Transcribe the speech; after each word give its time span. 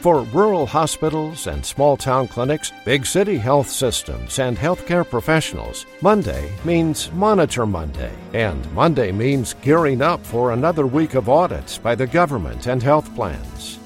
For 0.00 0.22
rural 0.22 0.64
hospitals 0.64 1.48
and 1.48 1.66
small 1.66 1.96
town 1.96 2.28
clinics, 2.28 2.72
big 2.84 3.04
city 3.04 3.36
health 3.36 3.68
systems, 3.68 4.38
and 4.38 4.56
healthcare 4.56 5.08
professionals, 5.08 5.86
Monday 6.00 6.52
means 6.64 7.10
Monitor 7.10 7.66
Monday. 7.66 8.12
And 8.32 8.72
Monday 8.72 9.10
means 9.10 9.56
gearing 9.60 10.00
up 10.00 10.24
for 10.24 10.52
another 10.52 10.86
week 10.86 11.14
of 11.14 11.28
audits 11.28 11.78
by 11.78 11.96
the 11.96 12.06
government 12.06 12.68
and 12.68 12.80
health 12.80 13.12
plans. 13.16 13.80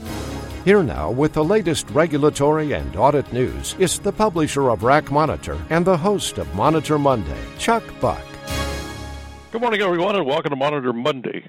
Here 0.67 0.83
now 0.83 1.11
with 1.11 1.33
the 1.33 1.43
latest 1.43 1.89
regulatory 1.91 2.73
and 2.73 2.95
audit 2.95 3.33
news 3.33 3.75
is 3.79 3.99
the 3.99 4.13
publisher 4.13 4.69
of 4.69 4.83
RAC 4.83 5.11
Monitor 5.11 5.59
and 5.71 5.83
the 5.83 5.97
host 5.97 6.37
of 6.37 6.55
Monitor 6.55 6.99
Monday, 6.99 7.43
Chuck 7.59 7.83
Buck. 8.03 8.32
Good 9.53 9.61
morning, 9.61 9.83
everyone, 9.83 10.17
and 10.17 10.25
welcome 10.25 10.49
to 10.49 10.57
Monitor 10.57 10.95
Monday. 10.95 11.47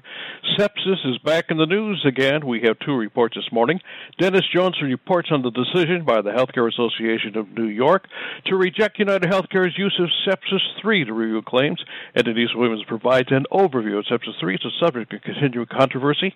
Sepsis 0.58 1.06
is 1.06 1.16
back 1.24 1.46
in 1.48 1.56
the 1.56 1.64
news 1.64 2.04
again. 2.06 2.46
We 2.46 2.60
have 2.66 2.78
two 2.80 2.94
reports 2.94 3.34
this 3.34 3.50
morning. 3.50 3.80
Dennis 4.18 4.42
Jones 4.54 4.76
reports 4.82 5.30
on 5.32 5.40
the 5.40 5.50
decision 5.50 6.04
by 6.04 6.20
the 6.20 6.28
Healthcare 6.28 6.70
Association 6.70 7.34
of 7.38 7.48
New 7.52 7.68
York 7.68 8.06
to 8.44 8.56
reject 8.56 8.98
United 8.98 9.30
Healthcare's 9.30 9.78
use 9.78 9.98
of 9.98 10.10
Sepsis 10.28 10.60
3 10.82 11.06
to 11.06 11.14
review 11.14 11.40
claims, 11.40 11.82
and 12.14 12.26
Denise 12.26 12.54
Williams 12.54 12.84
provides 12.86 13.28
an 13.30 13.46
overview 13.50 13.98
of 13.98 14.04
Sepsis 14.04 14.38
3. 14.38 14.56
It's 14.56 14.66
a 14.66 14.84
subject 14.84 15.14
of 15.14 15.22
continuing 15.22 15.66
controversy. 15.66 16.34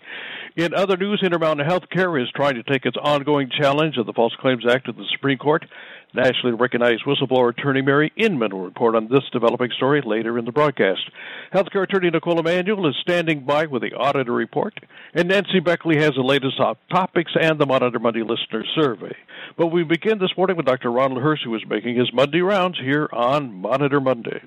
In 0.56 0.72
other 0.72 0.96
news, 0.96 1.20
Intermountain 1.22 1.68
Healthcare 1.68 2.18
is 2.18 2.30
trying 2.34 2.54
to 2.54 2.62
take 2.62 2.86
its 2.86 2.96
ongoing 2.96 3.50
challenge 3.50 3.98
of 3.98 4.06
the 4.06 4.14
False 4.14 4.34
Claims 4.40 4.64
Act 4.66 4.86
to 4.86 4.92
the 4.92 5.04
Supreme 5.12 5.36
Court. 5.36 5.66
Nationally 6.14 6.56
recognized 6.56 7.04
whistleblower 7.04 7.50
attorney 7.50 7.82
Mary 7.82 8.10
Inman 8.16 8.54
will 8.54 8.64
report 8.64 8.94
on 8.94 9.08
this 9.08 9.24
developing 9.30 9.70
story 9.76 10.00
later 10.04 10.38
in 10.38 10.46
the 10.46 10.52
broadcast. 10.52 11.10
Healthcare 11.52 11.82
attorney 11.82 12.08
Nicole 12.08 12.40
Emanuel 12.40 12.88
is 12.88 12.96
standing 13.02 13.44
by 13.44 13.66
with 13.66 13.82
the 13.82 13.92
auditor 13.92 14.32
report, 14.32 14.74
and 15.12 15.28
Nancy 15.28 15.60
Beckley 15.60 15.98
has 15.98 16.12
the 16.14 16.22
latest 16.22 16.56
hot 16.56 16.78
topics 16.90 17.32
and 17.38 17.58
the 17.58 17.66
Monitor 17.66 17.98
Monday 17.98 18.22
listener 18.22 18.64
survey. 18.74 19.14
But 19.58 19.66
we 19.66 19.84
begin 19.84 20.18
this 20.18 20.34
morning 20.36 20.56
with 20.56 20.66
Dr. 20.66 20.90
Ronald 20.90 21.22
Hirsch, 21.22 21.44
who 21.44 21.54
is 21.54 21.66
making 21.68 21.96
his 21.96 22.10
Monday 22.12 22.40
rounds 22.40 22.78
here 22.78 23.08
on 23.12 23.52
Monitor 23.52 24.00
Monday. 24.00 24.40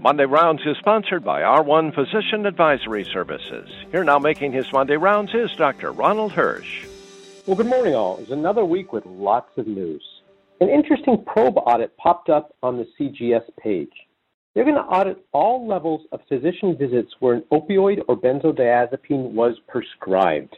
Monday 0.00 0.24
Rounds 0.24 0.62
is 0.64 0.78
sponsored 0.78 1.22
by 1.22 1.42
R1 1.42 1.94
Physician 1.94 2.46
Advisory 2.46 3.04
Services. 3.12 3.68
Here 3.92 4.02
now 4.02 4.18
making 4.18 4.50
his 4.50 4.72
Monday 4.72 4.96
rounds 4.96 5.34
is 5.34 5.52
Dr. 5.52 5.92
Ronald 5.92 6.32
Hirsch. 6.32 6.86
Well, 7.50 7.56
good 7.56 7.66
morning, 7.66 7.96
all. 7.96 8.18
It's 8.18 8.30
another 8.30 8.64
week 8.64 8.92
with 8.92 9.04
lots 9.04 9.50
of 9.56 9.66
news. 9.66 10.04
An 10.60 10.68
interesting 10.68 11.24
probe 11.26 11.56
audit 11.56 11.96
popped 11.96 12.28
up 12.28 12.54
on 12.62 12.76
the 12.76 12.86
CGS 12.96 13.42
page. 13.60 13.90
They're 14.54 14.62
going 14.62 14.76
to 14.76 14.82
audit 14.82 15.26
all 15.32 15.66
levels 15.66 16.02
of 16.12 16.20
physician 16.28 16.76
visits 16.78 17.10
where 17.18 17.34
an 17.34 17.42
opioid 17.50 18.02
or 18.06 18.16
benzodiazepine 18.16 19.32
was 19.32 19.56
prescribed. 19.66 20.56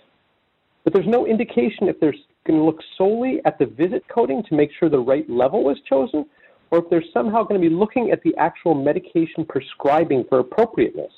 But 0.84 0.92
there's 0.92 1.06
no 1.06 1.26
indication 1.26 1.88
if 1.88 1.98
they're 1.98 2.14
going 2.46 2.58
to 2.58 2.62
look 2.66 2.80
solely 2.98 3.40
at 3.46 3.58
the 3.58 3.64
visit 3.64 4.04
coding 4.14 4.42
to 4.50 4.54
make 4.54 4.68
sure 4.78 4.90
the 4.90 4.98
right 4.98 5.24
level 5.30 5.64
was 5.64 5.78
chosen, 5.88 6.26
or 6.70 6.80
if 6.80 6.90
they're 6.90 7.02
somehow 7.14 7.42
going 7.42 7.58
to 7.58 7.70
be 7.70 7.74
looking 7.74 8.10
at 8.10 8.22
the 8.22 8.36
actual 8.36 8.74
medication 8.74 9.46
prescribing 9.48 10.26
for 10.28 10.40
appropriateness. 10.40 11.12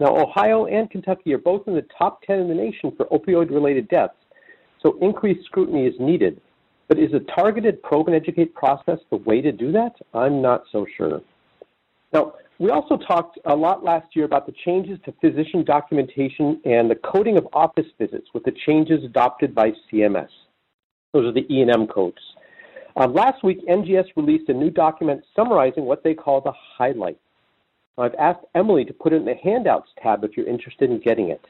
Now, 0.00 0.16
Ohio 0.16 0.64
and 0.64 0.90
Kentucky 0.90 1.34
are 1.34 1.38
both 1.38 1.68
in 1.68 1.74
the 1.74 1.84
top 1.98 2.22
10 2.22 2.38
in 2.38 2.48
the 2.48 2.54
nation 2.54 2.90
for 2.96 3.04
opioid 3.06 3.50
related 3.50 3.86
deaths, 3.88 4.14
so 4.82 4.98
increased 5.00 5.44
scrutiny 5.44 5.86
is 5.86 5.94
needed. 5.98 6.40
But 6.88 6.98
is 6.98 7.12
a 7.12 7.20
targeted 7.34 7.82
probe 7.82 8.08
and 8.08 8.16
educate 8.16 8.54
process 8.54 8.98
the 9.10 9.16
way 9.18 9.40
to 9.42 9.52
do 9.52 9.72
that? 9.72 9.92
I'm 10.14 10.40
not 10.40 10.64
so 10.72 10.86
sure. 10.96 11.20
Now, 12.12 12.34
we 12.58 12.70
also 12.70 12.96
talked 12.96 13.38
a 13.44 13.54
lot 13.54 13.84
last 13.84 14.16
year 14.16 14.24
about 14.24 14.46
the 14.46 14.54
changes 14.64 14.98
to 15.04 15.12
physician 15.20 15.64
documentation 15.64 16.60
and 16.64 16.90
the 16.90 16.96
coding 16.96 17.36
of 17.36 17.46
office 17.52 17.86
visits 17.98 18.28
with 18.34 18.44
the 18.44 18.54
changes 18.66 19.04
adopted 19.04 19.54
by 19.54 19.72
CMS. 19.92 20.28
Those 21.12 21.26
are 21.26 21.32
the 21.32 21.46
E&M 21.52 21.86
codes. 21.86 22.18
Um, 22.96 23.14
last 23.14 23.44
week, 23.44 23.64
NGS 23.68 24.06
released 24.16 24.48
a 24.48 24.54
new 24.54 24.70
document 24.70 25.22
summarizing 25.36 25.84
what 25.84 26.02
they 26.02 26.14
call 26.14 26.40
the 26.40 26.52
highlights. 26.76 27.20
I've 27.96 28.14
asked 28.14 28.44
Emily 28.54 28.84
to 28.84 28.92
put 28.92 29.12
it 29.12 29.16
in 29.16 29.24
the 29.24 29.34
handouts 29.36 29.90
tab 30.02 30.24
if 30.24 30.36
you're 30.36 30.48
interested 30.48 30.90
in 30.90 31.00
getting 31.00 31.28
it. 31.30 31.44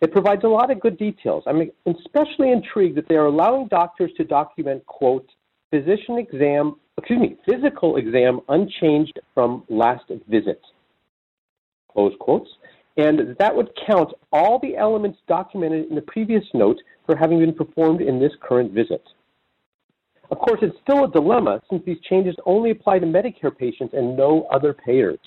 It 0.00 0.12
provides 0.12 0.44
a 0.44 0.48
lot 0.48 0.70
of 0.70 0.80
good 0.80 0.98
details. 0.98 1.44
I'm 1.46 1.70
especially 1.86 2.52
intrigued 2.52 2.96
that 2.96 3.08
they 3.08 3.14
are 3.16 3.26
allowing 3.26 3.68
doctors 3.68 4.12
to 4.16 4.24
document, 4.24 4.84
quote, 4.86 5.26
physician 5.70 6.18
exam, 6.18 6.76
excuse 6.98 7.20
me, 7.20 7.36
physical 7.48 7.96
exam 7.96 8.40
unchanged 8.48 9.18
from 9.34 9.64
last 9.68 10.04
visit, 10.28 10.60
close 11.90 12.12
quotes, 12.20 12.48
and 12.96 13.36
that 13.38 13.54
would 13.54 13.70
count 13.86 14.12
all 14.32 14.58
the 14.60 14.76
elements 14.76 15.18
documented 15.26 15.88
in 15.88 15.94
the 15.94 16.02
previous 16.02 16.44
note 16.54 16.78
for 17.06 17.16
having 17.16 17.40
been 17.40 17.54
performed 17.54 18.00
in 18.00 18.20
this 18.20 18.32
current 18.40 18.72
visit. 18.72 19.02
Of 20.30 20.38
course, 20.38 20.60
it's 20.62 20.76
still 20.82 21.04
a 21.04 21.10
dilemma 21.10 21.60
since 21.70 21.82
these 21.84 22.00
changes 22.08 22.34
only 22.46 22.70
apply 22.70 22.98
to 23.00 23.06
Medicare 23.06 23.56
patients 23.56 23.94
and 23.94 24.16
no 24.16 24.46
other 24.52 24.72
payers. 24.72 25.18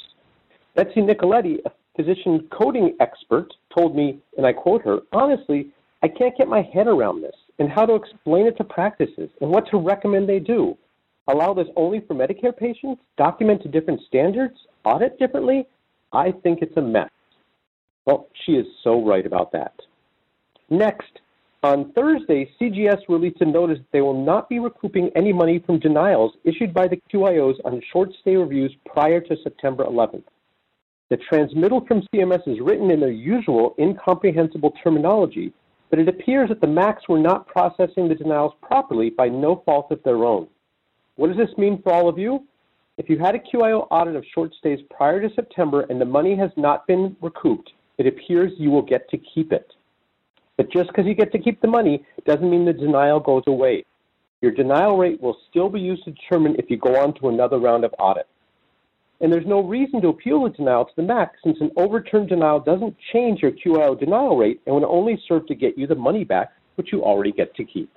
Betsy 0.75 1.01
Nicoletti, 1.01 1.57
a 1.65 1.71
physician 1.97 2.47
coding 2.57 2.95
expert 3.01 3.53
told 3.77 3.95
me, 3.95 4.19
and 4.37 4.45
I 4.45 4.53
quote 4.53 4.83
her, 4.83 4.99
honestly, 5.11 5.71
I 6.01 6.07
can't 6.07 6.37
get 6.37 6.47
my 6.47 6.61
head 6.73 6.87
around 6.87 7.21
this 7.21 7.35
and 7.59 7.69
how 7.69 7.85
to 7.85 7.95
explain 7.95 8.45
it 8.45 8.55
to 8.57 8.63
practices 8.63 9.29
and 9.41 9.49
what 9.49 9.67
to 9.71 9.77
recommend 9.77 10.29
they 10.29 10.39
do. 10.39 10.77
Allow 11.27 11.53
this 11.53 11.67
only 11.75 12.01
for 12.07 12.13
Medicare 12.13 12.55
patients? 12.55 13.01
Document 13.17 13.61
to 13.63 13.67
different 13.67 13.99
standards? 14.07 14.55
Audit 14.85 15.19
differently? 15.19 15.67
I 16.13 16.31
think 16.31 16.59
it's 16.61 16.77
a 16.77 16.81
mess. 16.81 17.09
Well, 18.05 18.29
she 18.45 18.53
is 18.53 18.65
so 18.83 19.05
right 19.05 19.25
about 19.25 19.51
that. 19.51 19.73
Next, 20.69 21.19
on 21.63 21.91
Thursday, 21.93 22.49
CGS 22.61 23.01
released 23.09 23.41
a 23.41 23.45
notice 23.45 23.79
that 23.79 23.91
they 23.91 24.01
will 24.01 24.23
not 24.23 24.47
be 24.47 24.59
recouping 24.59 25.09
any 25.15 25.33
money 25.33 25.59
from 25.65 25.79
denials 25.79 26.33
issued 26.45 26.73
by 26.73 26.87
the 26.87 27.01
QIOs 27.11 27.55
on 27.65 27.81
short 27.91 28.11
stay 28.21 28.35
reviews 28.35 28.73
prior 28.85 29.19
to 29.19 29.35
September 29.43 29.83
11th. 29.83 30.23
The 31.09 31.17
transmittal 31.17 31.85
from 31.85 32.01
CMS 32.13 32.45
is 32.47 32.59
written 32.59 32.91
in 32.91 32.99
their 32.99 33.11
usual 33.11 33.75
incomprehensible 33.79 34.73
terminology, 34.83 35.53
but 35.89 35.99
it 35.99 36.09
appears 36.09 36.49
that 36.49 36.59
the 36.59 36.67
MACs 36.67 37.07
were 37.07 37.19
not 37.19 37.47
processing 37.47 38.09
the 38.09 38.15
denials 38.15 38.51
properly 38.61 39.09
by 39.09 39.29
no 39.29 39.61
fault 39.65 39.89
of 39.91 40.03
their 40.03 40.25
own. 40.25 40.47
What 41.15 41.29
does 41.29 41.37
this 41.37 41.57
mean 41.57 41.81
for 41.81 41.93
all 41.93 42.09
of 42.09 42.17
you? 42.17 42.43
If 42.97 43.09
you 43.09 43.17
had 43.19 43.35
a 43.35 43.39
QIO 43.39 43.87
audit 43.89 44.17
of 44.17 44.25
short 44.33 44.53
stays 44.55 44.79
prior 44.89 45.21
to 45.21 45.33
September 45.33 45.85
and 45.89 46.01
the 46.01 46.05
money 46.05 46.35
has 46.35 46.51
not 46.57 46.85
been 46.87 47.15
recouped, 47.21 47.71
it 47.97 48.05
appears 48.05 48.51
you 48.57 48.69
will 48.69 48.81
get 48.81 49.09
to 49.09 49.17
keep 49.17 49.53
it. 49.53 49.71
But 50.57 50.71
just 50.71 50.89
because 50.89 51.05
you 51.05 51.13
get 51.13 51.31
to 51.31 51.39
keep 51.39 51.61
the 51.61 51.67
money 51.67 52.05
doesn't 52.25 52.49
mean 52.49 52.65
the 52.65 52.73
denial 52.73 53.21
goes 53.21 53.43
away. 53.47 53.85
Your 54.41 54.51
denial 54.51 54.97
rate 54.97 55.21
will 55.21 55.37
still 55.49 55.69
be 55.69 55.79
used 55.79 56.03
to 56.03 56.11
determine 56.11 56.55
if 56.59 56.69
you 56.69 56.77
go 56.77 56.97
on 56.97 57.13
to 57.15 57.29
another 57.29 57.59
round 57.59 57.85
of 57.85 57.93
audit 57.97 58.27
and 59.19 59.33
there's 59.33 59.45
no 59.47 59.61
reason 59.61 60.01
to 60.01 60.09
appeal 60.09 60.43
the 60.43 60.49
denial 60.49 60.85
to 60.85 60.91
the 60.95 61.01
MAC 61.01 61.33
since 61.43 61.57
an 61.59 61.71
overturned 61.75 62.29
denial 62.29 62.59
doesn't 62.59 62.95
change 63.11 63.41
your 63.41 63.51
QIO 63.51 63.99
denial 63.99 64.37
rate 64.37 64.61
and 64.65 64.75
would 64.75 64.83
only 64.83 65.21
serve 65.27 65.47
to 65.47 65.55
get 65.55 65.77
you 65.77 65.87
the 65.87 65.95
money 65.95 66.23
back, 66.23 66.51
which 66.75 66.91
you 66.91 67.03
already 67.03 67.31
get 67.31 67.55
to 67.55 67.65
keep. 67.65 67.89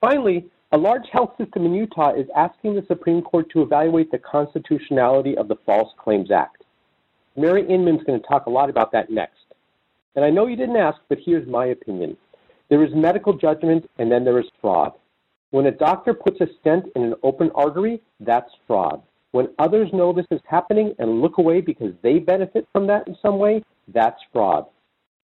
Finally, 0.00 0.46
a 0.72 0.78
large 0.78 1.06
health 1.12 1.34
system 1.38 1.64
in 1.64 1.74
Utah 1.74 2.12
is 2.12 2.26
asking 2.36 2.74
the 2.74 2.84
Supreme 2.88 3.22
Court 3.22 3.48
to 3.50 3.62
evaluate 3.62 4.10
the 4.10 4.18
constitutionality 4.18 5.36
of 5.36 5.46
the 5.46 5.56
False 5.64 5.92
Claims 5.96 6.30
Act. 6.32 6.64
Mary 7.36 7.66
Inman 7.68 7.96
is 7.96 8.04
going 8.04 8.20
to 8.20 8.26
talk 8.26 8.46
a 8.46 8.50
lot 8.50 8.68
about 8.68 8.90
that 8.92 9.10
next. 9.10 9.44
And 10.16 10.24
I 10.24 10.30
know 10.30 10.46
you 10.46 10.56
didn't 10.56 10.76
ask, 10.76 10.98
but 11.08 11.18
here's 11.24 11.46
my 11.46 11.66
opinion. 11.66 12.16
There 12.68 12.82
is 12.82 12.90
medical 12.94 13.32
judgment 13.32 13.88
and 13.98 14.10
then 14.10 14.24
there 14.24 14.40
is 14.40 14.46
fraud. 14.60 14.92
When 15.50 15.66
a 15.66 15.70
doctor 15.70 16.14
puts 16.14 16.40
a 16.40 16.46
stent 16.60 16.86
in 16.96 17.04
an 17.04 17.14
open 17.22 17.50
artery, 17.54 18.02
that's 18.18 18.50
fraud. 18.66 19.02
When 19.36 19.48
others 19.58 19.90
know 19.92 20.14
this 20.14 20.24
is 20.30 20.40
happening 20.48 20.94
and 20.98 21.20
look 21.20 21.36
away 21.36 21.60
because 21.60 21.92
they 22.02 22.18
benefit 22.18 22.66
from 22.72 22.86
that 22.86 23.06
in 23.06 23.14
some 23.20 23.38
way, 23.38 23.62
that's 23.92 24.18
fraud. 24.32 24.64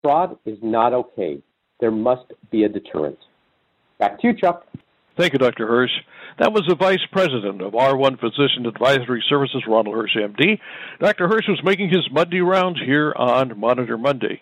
Fraud 0.03 0.39
is 0.47 0.57
not 0.63 0.95
okay. 0.95 1.43
There 1.79 1.91
must 1.91 2.33
be 2.51 2.65
a 2.65 2.71
deterrent. 2.71 3.19
Back 3.99 4.19
to 4.21 4.29
you, 4.29 4.35
Chuck. 4.35 4.67
Thank 5.19 5.35
you, 5.35 5.39
Dr. 5.39 5.67
Hirsch. 5.67 5.91
That 6.39 6.55
was 6.55 6.63
the 6.67 6.75
Vice 6.75 7.05
President 7.13 7.61
of 7.61 7.75
R1 7.75 8.19
Physician 8.19 8.65
Advisory 8.65 9.23
Services, 9.29 9.65
Ronald 9.69 9.95
Hirsch, 9.95 10.17
MD. 10.17 10.59
Dr. 11.01 11.29
Hirsch 11.29 11.47
was 11.47 11.61
making 11.63 11.91
his 11.91 12.09
Monday 12.11 12.41
rounds 12.41 12.81
here 12.83 13.13
on 13.15 13.61
Monitor 13.61 13.99
Monday. 13.99 14.41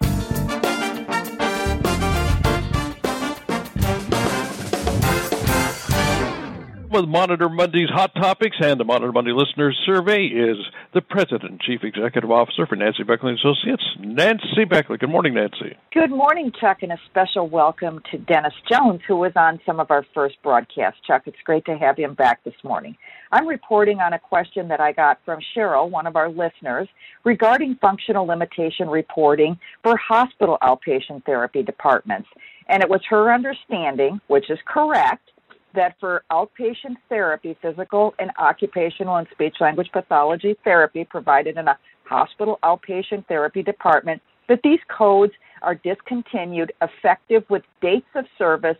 With 6.96 7.08
Monitor 7.10 7.50
Monday's 7.50 7.90
Hot 7.90 8.14
Topics 8.14 8.56
and 8.58 8.80
the 8.80 8.84
Monitor 8.84 9.12
Monday 9.12 9.32
Listeners 9.32 9.78
Survey 9.84 10.28
is 10.28 10.56
the 10.94 11.02
President 11.02 11.50
and 11.50 11.60
Chief 11.60 11.80
Executive 11.84 12.30
Officer 12.30 12.64
for 12.64 12.74
Nancy 12.74 13.02
Beckley 13.02 13.34
Associates, 13.34 13.82
Nancy 14.00 14.64
Beckley. 14.64 14.96
Good 14.96 15.10
morning, 15.10 15.34
Nancy. 15.34 15.76
Good 15.92 16.08
morning, 16.08 16.52
Chuck, 16.58 16.78
and 16.80 16.92
a 16.92 16.98
special 17.10 17.50
welcome 17.50 18.00
to 18.10 18.16
Dennis 18.16 18.54
Jones, 18.70 19.02
who 19.06 19.16
was 19.16 19.32
on 19.36 19.60
some 19.66 19.78
of 19.78 19.90
our 19.90 20.06
first 20.14 20.36
broadcasts. 20.42 20.98
Chuck, 21.06 21.24
it's 21.26 21.36
great 21.44 21.66
to 21.66 21.76
have 21.76 21.98
him 21.98 22.14
back 22.14 22.42
this 22.44 22.54
morning. 22.64 22.96
I'm 23.30 23.46
reporting 23.46 24.00
on 24.00 24.14
a 24.14 24.18
question 24.18 24.68
that 24.68 24.80
I 24.80 24.92
got 24.92 25.18
from 25.26 25.40
Cheryl, 25.54 25.90
one 25.90 26.06
of 26.06 26.16
our 26.16 26.30
listeners, 26.30 26.88
regarding 27.24 27.76
functional 27.78 28.26
limitation 28.26 28.88
reporting 28.88 29.58
for 29.82 29.98
hospital 29.98 30.56
outpatient 30.62 31.26
therapy 31.26 31.62
departments. 31.62 32.28
And 32.68 32.82
it 32.82 32.88
was 32.88 33.02
her 33.10 33.34
understanding, 33.34 34.18
which 34.28 34.48
is 34.48 34.58
correct, 34.66 35.28
that 35.74 35.96
for 36.00 36.22
outpatient 36.30 36.96
therapy, 37.08 37.56
physical 37.60 38.14
and 38.18 38.30
occupational 38.38 39.16
and 39.16 39.26
speech 39.32 39.56
language 39.60 39.90
pathology 39.92 40.56
therapy 40.64 41.04
provided 41.04 41.56
in 41.56 41.68
a 41.68 41.78
hospital 42.04 42.58
outpatient 42.62 43.26
therapy 43.26 43.62
department, 43.62 44.22
that 44.48 44.60
these 44.62 44.78
codes 44.96 45.32
are 45.62 45.74
discontinued 45.74 46.72
effective 46.80 47.44
with 47.48 47.62
dates 47.80 48.06
of 48.14 48.24
service 48.38 48.76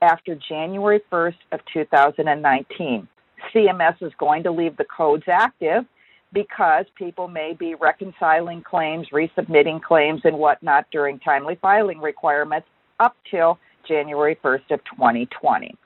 after 0.00 0.34
January 0.48 1.00
1st 1.10 1.36
of 1.52 1.60
2019. 1.72 3.06
CMS 3.54 4.02
is 4.02 4.12
going 4.18 4.42
to 4.42 4.50
leave 4.50 4.76
the 4.76 4.84
codes 4.84 5.24
active 5.28 5.84
because 6.32 6.86
people 6.96 7.28
may 7.28 7.52
be 7.58 7.74
reconciling 7.74 8.62
claims, 8.62 9.06
resubmitting 9.12 9.82
claims, 9.82 10.22
and 10.24 10.36
whatnot 10.36 10.86
during 10.90 11.18
timely 11.18 11.58
filing 11.60 11.98
requirements 11.98 12.66
up 13.00 13.16
till 13.30 13.58
January 13.86 14.38
1st 14.42 14.70
of 14.70 14.80
2020. 14.84 15.76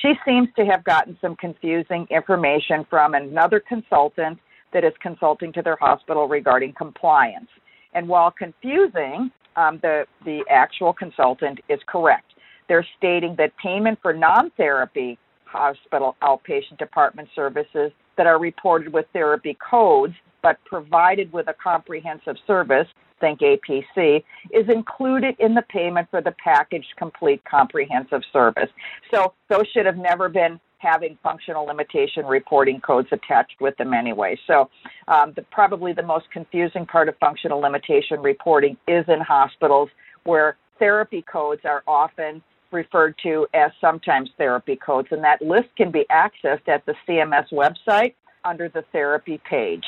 She 0.00 0.12
seems 0.26 0.48
to 0.56 0.64
have 0.66 0.84
gotten 0.84 1.16
some 1.20 1.36
confusing 1.36 2.06
information 2.10 2.86
from 2.90 3.14
another 3.14 3.60
consultant 3.60 4.38
that 4.72 4.84
is 4.84 4.92
consulting 5.00 5.52
to 5.52 5.62
their 5.62 5.76
hospital 5.80 6.28
regarding 6.28 6.74
compliance. 6.74 7.48
And 7.94 8.08
while 8.08 8.30
confusing, 8.30 9.30
um, 9.56 9.78
the, 9.82 10.04
the 10.24 10.44
actual 10.50 10.92
consultant 10.92 11.60
is 11.68 11.78
correct. 11.86 12.32
They're 12.68 12.86
stating 12.98 13.36
that 13.38 13.52
payment 13.62 13.98
for 14.02 14.12
non 14.12 14.50
therapy 14.56 15.18
hospital 15.44 16.16
outpatient 16.22 16.78
department 16.78 17.28
services 17.34 17.92
that 18.16 18.26
are 18.26 18.40
reported 18.40 18.92
with 18.92 19.06
therapy 19.12 19.56
codes 19.70 20.14
but 20.44 20.62
provided 20.66 21.32
with 21.32 21.48
a 21.48 21.54
comprehensive 21.54 22.36
service, 22.46 22.86
think 23.18 23.40
APC, 23.40 24.22
is 24.52 24.68
included 24.68 25.34
in 25.38 25.54
the 25.54 25.62
payment 25.62 26.06
for 26.10 26.20
the 26.20 26.32
packaged 26.32 26.92
complete 26.98 27.42
comprehensive 27.50 28.20
service. 28.30 28.68
So 29.10 29.32
those 29.48 29.66
should 29.72 29.86
have 29.86 29.96
never 29.96 30.28
been 30.28 30.60
having 30.76 31.16
functional 31.22 31.64
limitation 31.64 32.26
reporting 32.26 32.78
codes 32.78 33.08
attached 33.10 33.58
with 33.58 33.74
them 33.78 33.94
anyway. 33.94 34.38
So 34.46 34.68
um, 35.08 35.32
the, 35.34 35.40
probably 35.50 35.94
the 35.94 36.02
most 36.02 36.30
confusing 36.30 36.84
part 36.84 37.08
of 37.08 37.16
functional 37.16 37.60
limitation 37.60 38.20
reporting 38.20 38.76
is 38.86 39.06
in 39.08 39.22
hospitals 39.22 39.88
where 40.24 40.58
therapy 40.78 41.22
codes 41.22 41.62
are 41.64 41.82
often 41.86 42.42
referred 42.70 43.14
to 43.22 43.46
as 43.54 43.70
sometimes 43.80 44.28
therapy 44.36 44.76
codes, 44.76 45.08
and 45.10 45.24
that 45.24 45.40
list 45.40 45.68
can 45.78 45.90
be 45.90 46.04
accessed 46.10 46.68
at 46.68 46.84
the 46.84 46.94
CMS 47.08 47.50
website 47.50 48.12
under 48.44 48.68
the 48.68 48.84
therapy 48.92 49.40
page. 49.48 49.84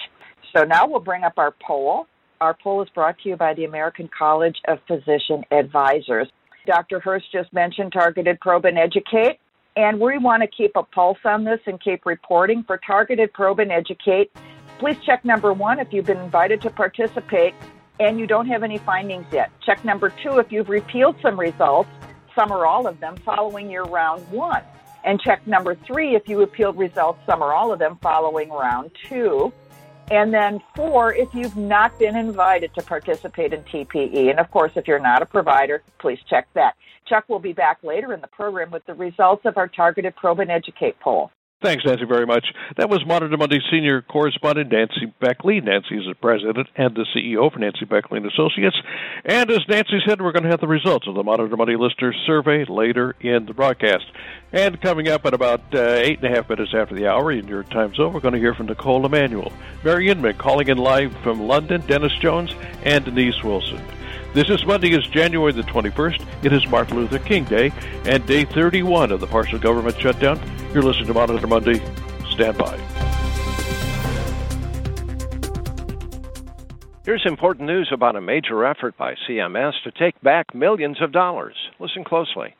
So 0.54 0.64
now 0.64 0.86
we'll 0.86 1.00
bring 1.00 1.24
up 1.24 1.34
our 1.36 1.54
poll. 1.66 2.06
Our 2.40 2.54
poll 2.54 2.82
is 2.82 2.88
brought 2.90 3.18
to 3.20 3.28
you 3.28 3.36
by 3.36 3.54
the 3.54 3.64
American 3.64 4.08
College 4.16 4.56
of 4.68 4.78
Physician 4.86 5.44
Advisors. 5.50 6.28
Dr. 6.66 7.00
Hirsch 7.00 7.24
just 7.32 7.52
mentioned 7.52 7.92
targeted 7.92 8.40
probe 8.40 8.64
and 8.64 8.78
educate, 8.78 9.38
and 9.76 10.00
we 10.00 10.18
want 10.18 10.42
to 10.42 10.48
keep 10.48 10.72
a 10.74 10.82
pulse 10.82 11.18
on 11.24 11.44
this 11.44 11.60
and 11.66 11.80
keep 11.80 12.04
reporting. 12.04 12.62
For 12.64 12.78
targeted 12.78 13.32
probe 13.32 13.60
and 13.60 13.72
educate, 13.72 14.30
please 14.78 14.96
check 15.06 15.24
number 15.24 15.52
one 15.52 15.78
if 15.78 15.92
you've 15.92 16.06
been 16.06 16.18
invited 16.18 16.60
to 16.62 16.70
participate 16.70 17.54
and 17.98 18.18
you 18.18 18.26
don't 18.26 18.46
have 18.46 18.62
any 18.62 18.76
findings 18.76 19.24
yet. 19.32 19.50
Check 19.64 19.82
number 19.82 20.12
two 20.22 20.38
if 20.38 20.52
you've 20.52 20.68
repealed 20.68 21.16
some 21.22 21.40
results 21.40 21.88
some 22.36 22.52
or 22.52 22.66
all 22.66 22.86
of 22.86 23.00
them, 23.00 23.16
following 23.24 23.68
your 23.68 23.84
round 23.84 24.30
one. 24.30 24.62
And 25.04 25.20
check 25.20 25.44
number 25.46 25.74
three 25.74 26.14
if 26.14 26.28
you 26.28 26.42
appealed 26.42 26.76
results, 26.76 27.18
some 27.26 27.42
or 27.42 27.52
all 27.52 27.72
of 27.72 27.78
them, 27.78 27.98
following 28.02 28.50
round 28.50 28.90
two. 29.08 29.52
And 30.10 30.32
then 30.32 30.60
four, 30.74 31.12
if 31.12 31.34
you've 31.34 31.56
not 31.56 31.98
been 31.98 32.16
invited 32.16 32.72
to 32.74 32.82
participate 32.82 33.52
in 33.52 33.62
TPE. 33.64 34.30
And 34.30 34.38
of 34.38 34.50
course, 34.50 34.72
if 34.76 34.86
you're 34.86 35.00
not 35.00 35.20
a 35.20 35.26
provider, 35.26 35.82
please 35.98 36.18
check 36.28 36.46
that. 36.54 36.76
Chuck 37.06 37.28
will 37.28 37.40
be 37.40 37.52
back 37.52 37.78
later 37.82 38.12
in 38.12 38.20
the 38.20 38.28
program 38.28 38.70
with 38.70 38.86
the 38.86 38.94
results 38.94 39.44
of 39.44 39.56
our 39.56 39.68
targeted 39.68 40.14
probe 40.14 40.40
and 40.40 40.50
educate 40.50 40.98
poll. 41.00 41.30
Thanks, 41.62 41.84
Nancy, 41.86 42.04
very 42.04 42.26
much. 42.26 42.44
That 42.76 42.90
was 42.90 43.06
Monitor 43.06 43.34
Monday 43.38 43.60
senior 43.70 44.02
correspondent 44.02 44.70
Nancy 44.70 45.06
Beckley. 45.20 45.62
Nancy 45.62 45.96
is 45.96 46.04
the 46.06 46.14
president 46.14 46.68
and 46.76 46.94
the 46.94 47.06
CEO 47.16 47.50
for 47.50 47.58
Nancy 47.58 47.86
Beckley 47.86 48.18
and 48.18 48.26
Associates. 48.26 48.76
And 49.24 49.50
as 49.50 49.60
Nancy 49.66 50.00
said, 50.06 50.20
we're 50.20 50.32
going 50.32 50.42
to 50.42 50.50
have 50.50 50.60
the 50.60 50.68
results 50.68 51.08
of 51.08 51.14
the 51.14 51.22
Monitor 51.22 51.56
Monday 51.56 51.76
listener 51.76 52.12
survey 52.26 52.66
later 52.68 53.16
in 53.20 53.46
the 53.46 53.54
broadcast. 53.54 54.04
And 54.52 54.78
coming 54.82 55.08
up 55.08 55.24
at 55.24 55.32
about 55.32 55.62
uh, 55.74 55.80
eight 55.80 56.22
and 56.22 56.30
a 56.30 56.36
half 56.36 56.46
minutes 56.50 56.72
after 56.74 56.94
the 56.94 57.08
hour 57.08 57.32
in 57.32 57.48
your 57.48 57.62
time 57.62 57.94
zone, 57.94 58.12
we're 58.12 58.20
going 58.20 58.34
to 58.34 58.40
hear 58.40 58.52
from 58.52 58.66
Nicole 58.66 59.06
Emanuel, 59.06 59.50
Mary 59.82 60.10
Inman 60.10 60.36
calling 60.36 60.68
in 60.68 60.76
live 60.76 61.16
from 61.22 61.40
London, 61.40 61.80
Dennis 61.86 62.12
Jones, 62.20 62.54
and 62.84 63.06
Denise 63.06 63.42
Wilson. 63.42 63.82
This 64.36 64.50
is 64.50 64.66
Monday, 64.66 64.90
is 64.90 65.06
January 65.06 65.50
the 65.50 65.62
21st. 65.62 66.44
It 66.44 66.52
is 66.52 66.68
Martin 66.68 66.98
Luther 66.98 67.18
King 67.18 67.44
Day 67.44 67.72
and 68.04 68.26
day 68.26 68.44
31 68.44 69.10
of 69.10 69.20
the 69.20 69.26
partial 69.26 69.58
government 69.58 69.98
shutdown. 69.98 70.38
You're 70.74 70.82
listening 70.82 71.06
to 71.06 71.14
Monitor 71.14 71.46
Monday. 71.46 71.80
Stand 72.32 72.58
by. 72.58 72.76
Here's 77.06 77.24
important 77.24 77.66
news 77.66 77.88
about 77.90 78.14
a 78.14 78.20
major 78.20 78.66
effort 78.66 78.94
by 78.98 79.14
CMS 79.26 79.72
to 79.84 79.90
take 79.90 80.20
back 80.20 80.54
millions 80.54 81.00
of 81.00 81.12
dollars. 81.12 81.56
Listen 81.80 82.04
closely. 82.04 82.54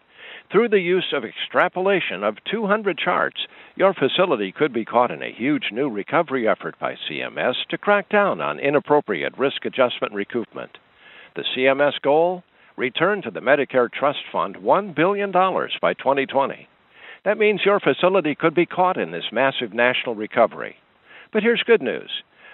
Through 0.51 0.71
the 0.71 0.81
use 0.81 1.13
of 1.13 1.27
extrapolation 1.27 2.25
of 2.25 2.39
200 2.51 2.97
charts, 2.97 3.47
your 3.75 3.93
facility 3.93 4.51
could 4.51 4.73
be 4.73 4.87
caught 4.87 5.11
in 5.11 5.23
a 5.23 5.31
huge 5.31 5.65
new 5.73 5.91
recovery 5.91 6.49
effort 6.49 6.77
by 6.81 6.95
CMS 6.95 7.57
to 7.69 7.77
crack 7.77 8.09
down 8.09 8.41
on 8.41 8.59
inappropriate 8.59 9.37
risk 9.37 9.67
adjustment 9.67 10.15
recoupment. 10.15 10.71
The 11.37 11.45
CMS 11.55 12.01
goal? 12.03 12.43
Return 12.79 13.21
to 13.21 13.31
the 13.31 13.41
Medicare 13.41 13.93
Trust 13.93 14.21
Fund 14.33 14.57
$1 14.57 14.95
billion 14.95 15.31
by 15.31 15.93
2020. 15.93 16.67
That 17.27 17.37
means 17.37 17.61
your 17.63 17.79
facility 17.79 18.35
could 18.35 18.55
be 18.55 18.65
caught 18.65 18.97
in 18.97 19.11
this 19.11 19.27
massive 19.31 19.75
national 19.75 20.15
recovery. 20.15 20.77
But 21.35 21.43
here's 21.43 21.63
good 21.63 21.83
news. 21.83 22.09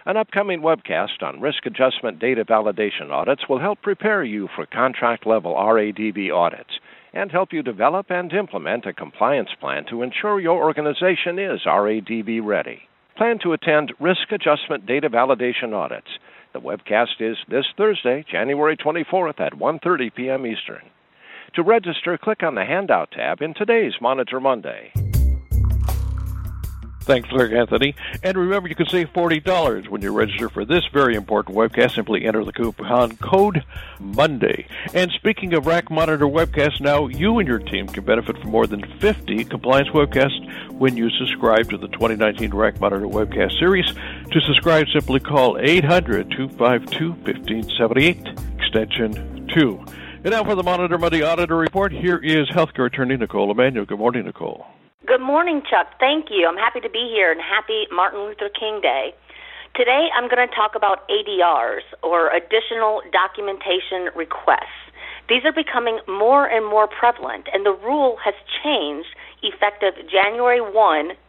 An 0.04 0.16
upcoming 0.16 0.62
webcast 0.62 1.22
on 1.22 1.40
risk 1.40 1.64
adjustment 1.64 2.18
data 2.18 2.44
validation 2.44 3.12
audits 3.12 3.48
will 3.48 3.60
help 3.60 3.80
prepare 3.82 4.24
you 4.24 4.48
for 4.56 4.66
contract 4.66 5.28
level 5.28 5.54
RADV 5.54 6.32
audits 6.34 6.80
and 7.12 7.30
help 7.30 7.52
you 7.52 7.62
develop 7.62 8.06
and 8.10 8.32
implement 8.32 8.84
a 8.86 8.92
compliance 8.92 9.50
plan 9.60 9.84
to 9.90 10.02
ensure 10.02 10.40
your 10.40 10.60
organization 10.60 11.38
is 11.38 11.60
RADV 11.66 12.44
ready. 12.44 12.80
Plan 13.16 13.38
to 13.44 13.52
attend 13.52 13.92
risk 14.00 14.32
adjustment 14.32 14.86
data 14.86 15.08
validation 15.08 15.72
audits 15.72 16.08
the 16.52 16.60
webcast 16.60 17.20
is 17.20 17.36
this 17.48 17.66
Thursday, 17.76 18.24
January 18.30 18.76
24th 18.76 19.40
at 19.40 19.54
1:30 19.54 20.14
p.m. 20.14 20.46
Eastern. 20.46 20.82
To 21.54 21.62
register, 21.62 22.18
click 22.18 22.42
on 22.42 22.54
the 22.54 22.64
Handout 22.64 23.10
tab 23.10 23.42
in 23.42 23.54
today's 23.54 23.94
Monitor 24.00 24.40
Monday. 24.40 24.92
Thanks, 27.02 27.30
Larry 27.32 27.58
Anthony. 27.58 27.94
And 28.22 28.38
remember, 28.38 28.68
you 28.68 28.76
can 28.76 28.86
save 28.86 29.12
$40 29.12 29.88
when 29.88 30.02
you 30.02 30.12
register 30.12 30.48
for 30.48 30.64
this 30.64 30.84
very 30.92 31.16
important 31.16 31.56
webcast. 31.56 31.96
Simply 31.96 32.24
enter 32.24 32.44
the 32.44 32.52
coupon 32.52 33.16
code 33.16 33.64
Monday. 33.98 34.66
And 34.94 35.10
speaking 35.12 35.52
of 35.54 35.66
RAC 35.66 35.90
Monitor 35.90 36.26
webcasts, 36.26 36.80
now 36.80 37.08
you 37.08 37.38
and 37.38 37.48
your 37.48 37.58
team 37.58 37.88
can 37.88 38.04
benefit 38.04 38.38
from 38.38 38.50
more 38.50 38.66
than 38.68 38.84
50 39.00 39.44
compliance 39.44 39.88
webcasts 39.88 40.72
when 40.72 40.96
you 40.96 41.10
subscribe 41.10 41.68
to 41.70 41.76
the 41.76 41.88
2019 41.88 42.54
RAC 42.54 42.80
Monitor 42.80 43.06
webcast 43.06 43.58
series. 43.58 43.86
To 44.30 44.40
subscribe, 44.40 44.86
simply 44.92 45.18
call 45.20 45.58
800 45.58 46.30
252 46.30 47.10
1578, 47.10 48.28
extension 48.58 49.48
2. 49.52 49.84
And 50.24 50.30
now 50.30 50.44
for 50.44 50.54
the 50.54 50.62
Monitor 50.62 50.98
Monday 50.98 51.22
Auditor 51.22 51.56
Report, 51.56 51.90
here 51.90 52.18
is 52.18 52.48
healthcare 52.50 52.86
attorney 52.86 53.16
Nicole 53.16 53.50
Emanuel. 53.50 53.86
Good 53.86 53.98
morning, 53.98 54.24
Nicole. 54.24 54.64
Good 55.04 55.20
morning, 55.20 55.62
Chuck. 55.68 55.98
Thank 55.98 56.30
you. 56.30 56.46
I'm 56.46 56.56
happy 56.56 56.78
to 56.78 56.88
be 56.88 57.10
here 57.10 57.32
and 57.32 57.40
happy 57.40 57.90
Martin 57.90 58.20
Luther 58.20 58.48
King 58.48 58.80
Day. 58.80 59.12
Today 59.74 60.06
I'm 60.14 60.30
going 60.30 60.46
to 60.46 60.54
talk 60.54 60.76
about 60.76 61.08
ADRs, 61.10 61.82
or 62.04 62.30
Additional 62.30 63.02
Documentation 63.10 64.14
Requests. 64.14 64.78
These 65.28 65.42
are 65.44 65.50
becoming 65.50 65.98
more 66.06 66.46
and 66.46 66.64
more 66.64 66.86
prevalent, 66.86 67.48
and 67.52 67.66
the 67.66 67.74
rule 67.82 68.16
has 68.24 68.34
changed 68.62 69.08
effective 69.42 69.94
January 70.06 70.60
1, 70.60 70.70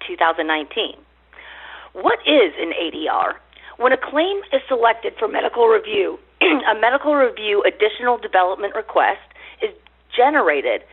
2019. 0.05 0.93
What 1.93 2.19
is 2.29 2.53
an 2.61 2.77
ADR? 2.77 3.41
When 3.77 3.91
a 3.91 3.97
claim 3.97 4.37
is 4.53 4.61
selected 4.67 5.13
for 5.17 5.27
medical 5.27 5.65
review, 5.65 6.19
a 6.41 6.77
medical 6.79 7.15
review 7.15 7.63
additional 7.65 8.19
development 8.19 8.75
request 8.75 9.25
is 9.63 9.73
generated 10.15 10.85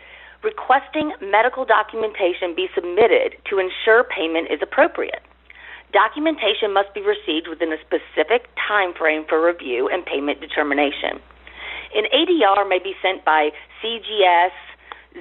requesting 0.42 1.12
medical 1.20 1.64
documentation 1.64 2.54
be 2.54 2.68
submitted 2.74 3.36
to 3.48 3.58
ensure 3.58 4.04
payment 4.04 4.48
is 4.50 4.60
appropriate. 4.62 5.20
Documentation 5.92 6.72
must 6.72 6.94
be 6.94 7.02
received 7.02 7.48
within 7.48 7.72
a 7.72 7.80
specific 7.82 8.46
time 8.56 8.94
frame 8.94 9.24
for 9.28 9.44
review 9.44 9.88
and 9.88 10.06
payment 10.06 10.40
determination. 10.40 11.18
An 11.94 12.06
ADR 12.14 12.68
may 12.68 12.78
be 12.78 12.94
sent 13.02 13.24
by 13.24 13.50
CGS, 13.82 14.54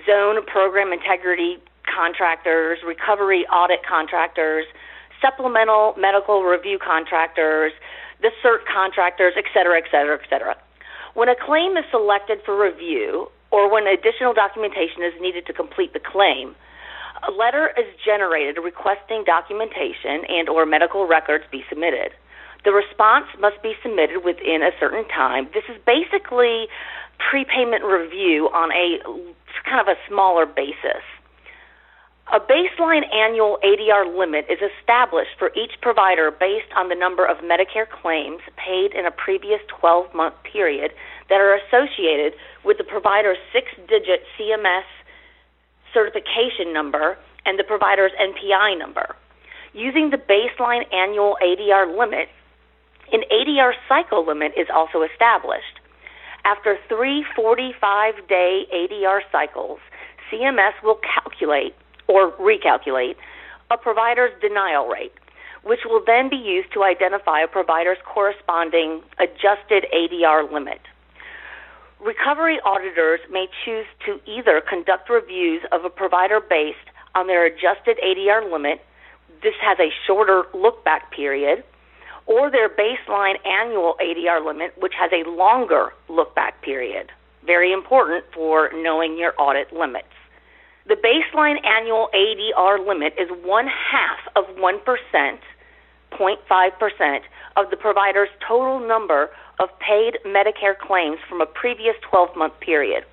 zone 0.06 0.46
program 0.46 0.94
integrity 0.94 1.58
contractors, 1.84 2.78
recovery 2.86 3.46
audit 3.48 3.80
contractors, 3.88 4.66
supplemental 5.20 5.96
medical 5.98 6.44
review 6.44 6.78
contractors, 6.78 7.74
the 8.22 8.30
CERT 8.44 8.60
contractors, 8.72 9.34
et 9.38 9.46
cetera, 9.54 9.78
et 9.78 9.90
cetera, 9.90 10.20
et 10.22 10.30
cetera. 10.30 10.56
When 11.16 11.30
a 11.30 11.36
claim 11.36 11.78
is 11.78 11.86
selected 11.90 12.40
for 12.46 12.54
review 12.54 13.28
or 13.52 13.72
when 13.72 13.88
additional 13.88 14.34
documentation 14.34 15.04
is 15.04 15.14
needed 15.20 15.46
to 15.48 15.54
complete 15.54 15.94
the 15.94 16.00
claim, 16.00 16.56
a 17.28 17.32
letter 17.32 17.72
is 17.78 17.86
generated 18.04 18.58
requesting 18.64 19.24
documentation 19.26 20.24
and 20.30 20.48
or 20.48 20.66
medical 20.66 21.08
records 21.08 21.44
be 21.52 21.64
submitted. 21.68 22.12
The 22.64 22.72
response 22.72 23.28
must 23.40 23.62
be 23.64 23.74
submitted 23.82 24.24
within 24.24 24.62
a 24.64 24.72
certain 24.80 25.08
time. 25.08 25.50
This 25.54 25.64
is 25.70 25.80
basically 25.86 26.68
prepayment 27.18 27.84
review 27.84 28.48
on 28.54 28.72
a 28.72 29.00
kind 29.68 29.82
of 29.82 29.88
a 29.88 29.98
smaller 30.08 30.46
basis. 30.46 31.04
A 32.32 32.40
baseline 32.40 33.12
annual 33.12 33.58
ADR 33.64 34.06
limit 34.06 34.46
is 34.52 34.60
established 34.62 35.34
for 35.40 35.50
each 35.58 35.82
provider 35.82 36.30
based 36.30 36.70
on 36.78 36.88
the 36.88 36.94
number 36.94 37.26
of 37.26 37.38
Medicare 37.38 37.90
claims 37.90 38.42
paid 38.56 38.94
in 38.94 39.08
a 39.08 39.12
previous 39.12 39.60
12 39.80 40.14
month 40.14 40.36
period 40.44 40.92
that 41.30 41.42
are 41.42 41.58
associated 41.58 42.34
with 42.64 42.78
the 42.78 42.84
provider's 42.84 43.40
six 43.52 43.66
digit 43.90 44.22
CMS 44.38 44.86
certification 45.92 46.72
number 46.72 47.18
and 47.48 47.58
the 47.58 47.64
provider's 47.64 48.12
NPI 48.22 48.78
number. 48.78 49.16
Using 49.74 50.12
the 50.12 50.22
baseline 50.22 50.86
annual 50.94 51.36
ADR 51.42 51.98
limit, 51.98 52.30
an 53.12 53.22
ADR 53.34 53.74
cycle 53.88 54.24
limit 54.24 54.52
is 54.56 54.68
also 54.72 55.02
established. 55.02 55.82
After 56.46 56.78
three 56.88 57.26
45 57.36 58.28
day 58.28 58.66
ADR 58.72 59.22
cycles, 59.32 59.80
CMS 60.32 60.74
will 60.84 61.00
calculate 61.02 61.74
or 62.10 62.32
recalculate 62.34 63.16
a 63.72 63.78
provider's 63.78 64.32
denial 64.42 64.88
rate, 64.88 65.14
which 65.64 65.82
will 65.86 66.02
then 66.06 66.30
be 66.30 66.36
used 66.36 66.74
to 66.74 66.84
identify 66.84 67.42
a 67.42 67.48
provider's 67.48 68.00
corresponding 68.04 69.02
adjusted 69.20 69.86
ADR 69.94 70.52
limit. 70.52 70.82
Recovery 72.02 72.60
auditors 72.66 73.20
may 73.30 73.46
choose 73.64 73.86
to 74.06 74.20
either 74.26 74.62
conduct 74.68 75.10
reviews 75.10 75.62
of 75.72 75.86
a 75.86 75.90
provider 75.90 76.40
based 76.40 76.90
on 77.14 77.28
their 77.28 77.46
adjusted 77.46 77.98
ADR 78.04 78.52
limit, 78.52 78.80
this 79.44 79.54
has 79.62 79.78
a 79.80 79.90
shorter 80.08 80.44
look 80.54 80.84
back 80.84 81.12
period, 81.12 81.64
or 82.26 82.50
their 82.50 82.70
baseline 82.70 83.36
annual 83.46 83.96
ADR 84.02 84.46
limit, 84.46 84.74
which 84.80 84.94
has 84.98 85.12
a 85.12 85.30
longer 85.30 85.90
look 86.08 86.34
back 86.36 86.62
period. 86.62 87.12
Very 87.46 87.74
important 87.74 88.26
for 88.34 88.70
knowing 88.74 89.18
your 89.18 89.34
audit 89.38 89.74
limits. 89.74 90.08
The 90.90 90.96
baseline 90.96 91.64
annual 91.64 92.10
ADR 92.16 92.84
limit 92.84 93.14
is 93.16 93.30
one 93.46 93.68
half 93.68 94.18
of 94.36 94.46
1%, 94.56 94.82
0.5% 96.12 97.20
of 97.58 97.70
the 97.70 97.78
provider's 97.78 98.30
total 98.48 98.80
number 98.80 99.30
of 99.60 99.70
paid 99.78 100.18
Medicare 100.26 100.76
claims 100.76 101.20
from 101.30 101.42
a 101.42 101.46
previous 101.46 101.94
12 102.10 102.36
month 102.36 102.60
period. 102.60 103.04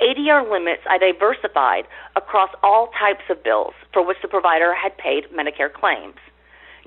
ADR 0.00 0.48
limits 0.48 0.82
are 0.88 1.00
diversified 1.00 1.82
across 2.14 2.50
all 2.62 2.90
types 2.96 3.24
of 3.28 3.42
bills 3.42 3.74
for 3.92 4.06
which 4.06 4.18
the 4.22 4.28
provider 4.28 4.72
had 4.72 4.96
paid 4.96 5.24
Medicare 5.34 5.72
claims. 5.72 6.14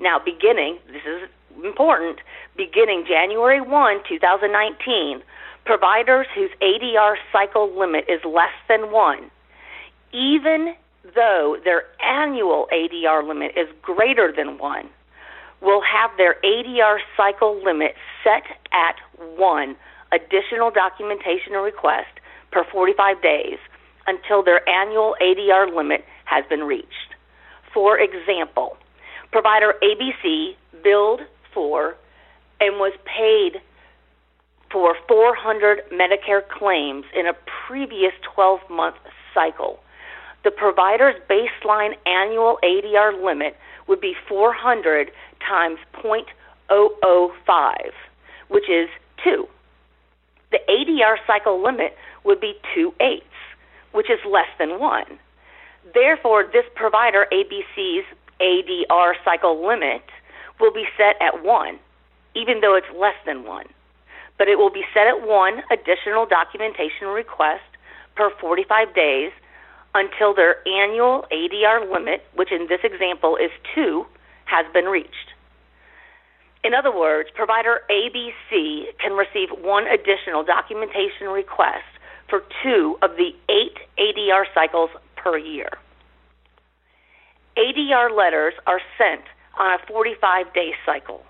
Now, 0.00 0.18
beginning, 0.18 0.78
this 0.86 1.04
is 1.04 1.28
important, 1.62 2.20
beginning 2.56 3.04
January 3.06 3.60
1, 3.60 4.00
2019, 4.08 5.20
providers 5.66 6.26
whose 6.34 6.50
ADR 6.62 7.16
cycle 7.30 7.78
limit 7.78 8.06
is 8.08 8.24
less 8.24 8.56
than 8.70 8.90
1 8.90 9.30
even 10.12 10.74
though 11.14 11.56
their 11.64 11.84
annual 12.02 12.68
ADR 12.72 13.26
limit 13.26 13.52
is 13.56 13.68
greater 13.82 14.32
than 14.34 14.58
one, 14.58 14.88
will 15.60 15.82
have 15.82 16.10
their 16.16 16.36
ADR 16.44 16.98
cycle 17.16 17.62
limit 17.64 17.94
set 18.22 18.44
at 18.72 18.96
one 19.36 19.76
additional 20.12 20.70
documentation 20.70 21.52
request 21.54 22.08
per 22.52 22.64
45 22.70 23.20
days 23.22 23.58
until 24.06 24.42
their 24.42 24.66
annual 24.68 25.14
ADR 25.20 25.74
limit 25.74 26.04
has 26.24 26.44
been 26.48 26.62
reached. 26.62 27.14
For 27.74 27.98
example, 27.98 28.76
provider 29.32 29.74
ABC 29.82 30.56
billed 30.82 31.20
for 31.52 31.96
and 32.60 32.76
was 32.76 32.92
paid 33.04 33.60
for 34.70 34.94
400 35.06 35.82
Medicare 35.92 36.46
claims 36.46 37.04
in 37.14 37.26
a 37.26 37.32
previous 37.66 38.12
12 38.34 38.60
month 38.70 38.96
cycle 39.34 39.80
the 40.44 40.50
provider's 40.50 41.14
baseline 41.28 41.94
annual 42.06 42.58
ADR 42.62 43.22
limit 43.22 43.56
would 43.86 44.00
be 44.00 44.14
400 44.28 45.10
times 45.46 45.78
0.005, 45.94 47.74
which 48.48 48.68
is 48.68 48.88
2. 49.24 49.46
The 50.50 50.58
ADR 50.68 51.16
cycle 51.26 51.62
limit 51.62 51.94
would 52.24 52.40
be 52.40 52.54
2 52.74 52.92
eighths, 53.00 53.24
which 53.92 54.10
is 54.10 54.18
less 54.30 54.48
than 54.58 54.78
1. 54.78 55.04
Therefore, 55.94 56.44
this 56.44 56.64
provider 56.74 57.26
ABC's 57.32 58.04
ADR 58.40 59.14
cycle 59.24 59.66
limit 59.66 60.02
will 60.60 60.72
be 60.72 60.84
set 60.96 61.20
at 61.20 61.42
1, 61.44 61.78
even 62.34 62.60
though 62.60 62.76
it's 62.76 62.86
less 62.96 63.16
than 63.26 63.44
1. 63.44 63.66
But 64.36 64.48
it 64.48 64.56
will 64.56 64.70
be 64.70 64.84
set 64.94 65.06
at 65.06 65.26
1 65.26 65.62
additional 65.72 66.26
documentation 66.26 67.08
request 67.08 67.64
per 68.14 68.30
45 68.40 68.94
days 68.94 69.32
until 69.98 70.34
their 70.34 70.66
annual 70.66 71.26
ADR 71.32 71.90
limit, 71.90 72.22
which 72.34 72.52
in 72.52 72.68
this 72.68 72.80
example 72.84 73.36
is 73.36 73.50
two, 73.74 74.06
has 74.44 74.64
been 74.72 74.86
reached. 74.86 75.34
In 76.64 76.74
other 76.74 76.94
words, 76.94 77.28
provider 77.34 77.80
ABC 77.90 78.84
can 79.00 79.12
receive 79.12 79.48
one 79.50 79.86
additional 79.86 80.44
documentation 80.44 81.28
request 81.28 81.86
for 82.28 82.42
two 82.62 82.98
of 83.02 83.12
the 83.16 83.30
eight 83.48 83.78
ADR 83.98 84.44
cycles 84.54 84.90
per 85.16 85.38
year. 85.38 85.68
ADR 87.56 88.16
letters 88.16 88.54
are 88.66 88.80
sent 88.96 89.22
on 89.58 89.78
a 89.78 89.86
45 89.86 90.52
day 90.54 90.72
cycle. 90.86 91.22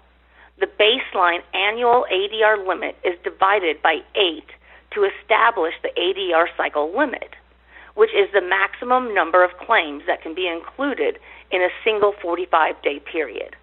The 0.61 0.67
baseline 0.67 1.41
annual 1.55 2.05
ADR 2.13 2.67
limit 2.67 2.97
is 3.05 3.15
divided 3.23 3.81
by 3.83 4.01
eight 4.15 4.49
to 4.95 5.05
establish 5.05 5.75
the 5.83 5.91
ADR 5.97 6.47
cycle 6.57 6.93
limit 6.97 7.35
which 7.99 8.15
is 8.15 8.31
the 8.33 8.41
maximum 8.41 9.13
number 9.13 9.43
of 9.43 9.51
claims 9.59 10.05
that 10.07 10.23
can 10.23 10.33
be 10.33 10.47
included 10.47 11.19
in 11.51 11.61
a 11.61 11.75
single 11.83 12.15
45 12.23 12.81
day 12.81 13.01
period. 13.01 13.57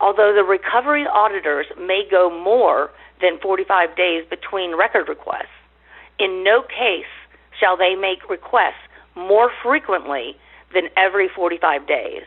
Although 0.00 0.32
the 0.32 0.42
recovery 0.42 1.04
auditors 1.06 1.66
may 1.78 2.02
go 2.10 2.30
more 2.30 2.88
than 3.20 3.38
45 3.42 3.94
days 3.94 4.24
between 4.30 4.74
record 4.74 5.06
requests, 5.06 5.52
in 6.18 6.42
no 6.42 6.62
case 6.62 7.12
shall 7.60 7.76
they 7.76 7.94
make 7.94 8.30
requests 8.30 8.88
more 9.14 9.50
frequently 9.62 10.34
than 10.72 10.88
every 10.96 11.28
45 11.28 11.86
days. 11.86 12.24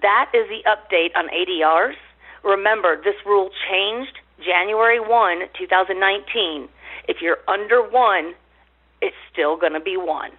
That 0.00 0.30
is 0.32 0.48
the 0.48 0.64
update 0.64 1.12
on 1.14 1.28
ADRs. 1.28 2.00
Remember, 2.42 2.96
this 2.96 3.20
rule 3.26 3.50
changed 3.68 4.16
January 4.42 4.98
1, 4.98 5.40
2019. 5.58 6.68
If 7.06 7.18
you're 7.20 7.44
under 7.46 7.82
one, 7.82 8.32
it's 9.02 9.16
still 9.32 9.56
going 9.56 9.72
to 9.72 9.80
be 9.80 9.96
one. 9.96 10.30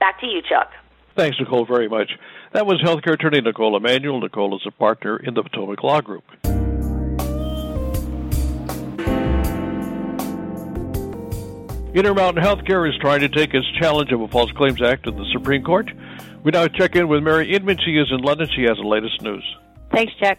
Back 0.00 0.20
to 0.20 0.26
you, 0.26 0.40
Chuck. 0.40 0.70
Thanks, 1.16 1.36
Nicole, 1.40 1.66
very 1.66 1.88
much. 1.88 2.12
That 2.52 2.64
was 2.64 2.80
healthcare 2.80 3.14
attorney 3.14 3.40
Nicole 3.40 3.76
Emanuel. 3.76 4.20
Nicole 4.20 4.56
is 4.56 4.62
a 4.66 4.70
partner 4.70 5.16
in 5.16 5.34
the 5.34 5.42
Potomac 5.42 5.82
Law 5.82 6.00
Group. 6.00 6.24
Intermountain 11.94 12.44
Healthcare 12.44 12.88
is 12.88 12.94
trying 13.00 13.20
to 13.20 13.28
take 13.28 13.52
its 13.54 13.66
challenge 13.80 14.12
of 14.12 14.20
a 14.20 14.28
False 14.28 14.52
Claims 14.52 14.80
Act 14.80 15.04
to 15.04 15.10
the 15.10 15.24
Supreme 15.32 15.64
Court. 15.64 15.90
We 16.44 16.52
now 16.52 16.68
check 16.68 16.94
in 16.94 17.08
with 17.08 17.24
Mary 17.24 17.52
Inman. 17.52 17.78
She 17.84 17.92
is 17.92 18.06
in 18.12 18.20
London. 18.20 18.46
She 18.54 18.62
has 18.62 18.76
the 18.76 18.86
latest 18.86 19.20
news. 19.22 19.44
Thanks, 19.90 20.12
Chuck. 20.22 20.38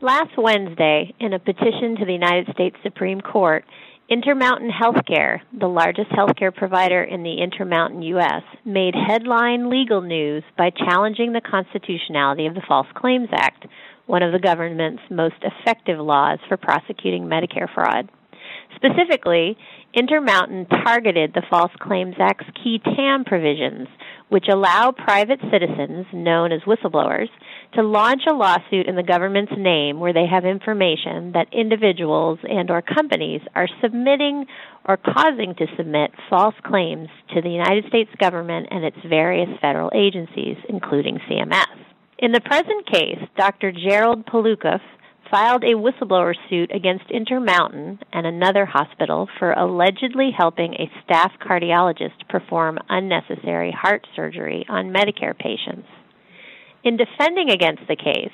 Last 0.00 0.36
Wednesday, 0.36 1.14
in 1.20 1.32
a 1.32 1.38
petition 1.38 1.96
to 1.98 2.04
the 2.04 2.12
United 2.12 2.48
States 2.52 2.76
Supreme 2.82 3.20
Court, 3.20 3.64
Intermountain 4.10 4.70
Healthcare, 4.70 5.40
the 5.52 5.66
largest 5.66 6.08
healthcare 6.08 6.54
provider 6.54 7.02
in 7.02 7.22
the 7.22 7.42
Intermountain 7.42 8.00
U.S., 8.00 8.42
made 8.64 8.94
headline 8.94 9.68
legal 9.68 10.00
news 10.00 10.42
by 10.56 10.70
challenging 10.70 11.34
the 11.34 11.42
constitutionality 11.42 12.46
of 12.46 12.54
the 12.54 12.62
False 12.66 12.86
Claims 12.96 13.28
Act, 13.34 13.66
one 14.06 14.22
of 14.22 14.32
the 14.32 14.38
government's 14.38 15.02
most 15.10 15.34
effective 15.42 15.98
laws 15.98 16.38
for 16.48 16.56
prosecuting 16.56 17.24
Medicare 17.24 17.68
fraud. 17.74 18.08
Specifically, 18.76 19.58
Intermountain 19.92 20.64
targeted 20.66 21.34
the 21.34 21.42
False 21.50 21.72
Claims 21.78 22.14
Act's 22.18 22.48
qui 22.62 22.78
tam 22.78 23.24
provisions, 23.24 23.88
which 24.30 24.46
allow 24.50 24.90
private 24.90 25.40
citizens, 25.52 26.06
known 26.14 26.50
as 26.50 26.62
whistleblowers, 26.62 27.28
to 27.74 27.82
launch 27.82 28.22
a 28.28 28.32
lawsuit 28.32 28.86
in 28.86 28.96
the 28.96 29.02
government's 29.02 29.52
name 29.56 30.00
where 30.00 30.12
they 30.12 30.26
have 30.26 30.44
information 30.44 31.32
that 31.32 31.52
individuals 31.52 32.38
and 32.42 32.70
or 32.70 32.82
companies 32.82 33.40
are 33.54 33.68
submitting 33.82 34.46
or 34.86 34.96
causing 34.96 35.54
to 35.56 35.66
submit 35.76 36.10
false 36.30 36.54
claims 36.64 37.08
to 37.34 37.42
the 37.42 37.50
United 37.50 37.84
States 37.88 38.10
government 38.18 38.68
and 38.70 38.84
its 38.84 38.96
various 39.06 39.50
federal 39.60 39.90
agencies, 39.94 40.56
including 40.68 41.18
CMS. 41.30 41.66
In 42.18 42.32
the 42.32 42.40
present 42.40 42.86
case, 42.90 43.20
Dr. 43.36 43.70
Gerald 43.70 44.26
Polukoff 44.26 44.80
filed 45.30 45.62
a 45.62 45.76
whistleblower 45.76 46.34
suit 46.48 46.70
against 46.74 47.04
Intermountain 47.10 47.98
and 48.12 48.26
another 48.26 48.64
hospital 48.64 49.28
for 49.38 49.52
allegedly 49.52 50.30
helping 50.36 50.74
a 50.74 50.90
staff 51.04 51.32
cardiologist 51.46 52.28
perform 52.28 52.78
unnecessary 52.88 53.70
heart 53.78 54.06
surgery 54.16 54.64
on 54.68 54.92
Medicare 54.92 55.36
patients. 55.36 55.86
In 56.84 56.96
defending 56.96 57.50
against 57.50 57.82
the 57.88 57.96
case, 57.96 58.32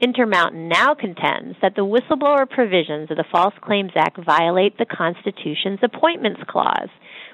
Intermountain 0.00 0.68
now 0.68 0.94
contends 0.94 1.58
that 1.60 1.74
the 1.76 1.84
whistleblower 1.84 2.48
provisions 2.48 3.10
of 3.10 3.18
the 3.18 3.24
False 3.30 3.52
Claims 3.60 3.92
Act 3.96 4.16
violate 4.24 4.78
the 4.78 4.86
Constitution's 4.86 5.80
Appointments 5.82 6.40
Clause, 6.48 6.88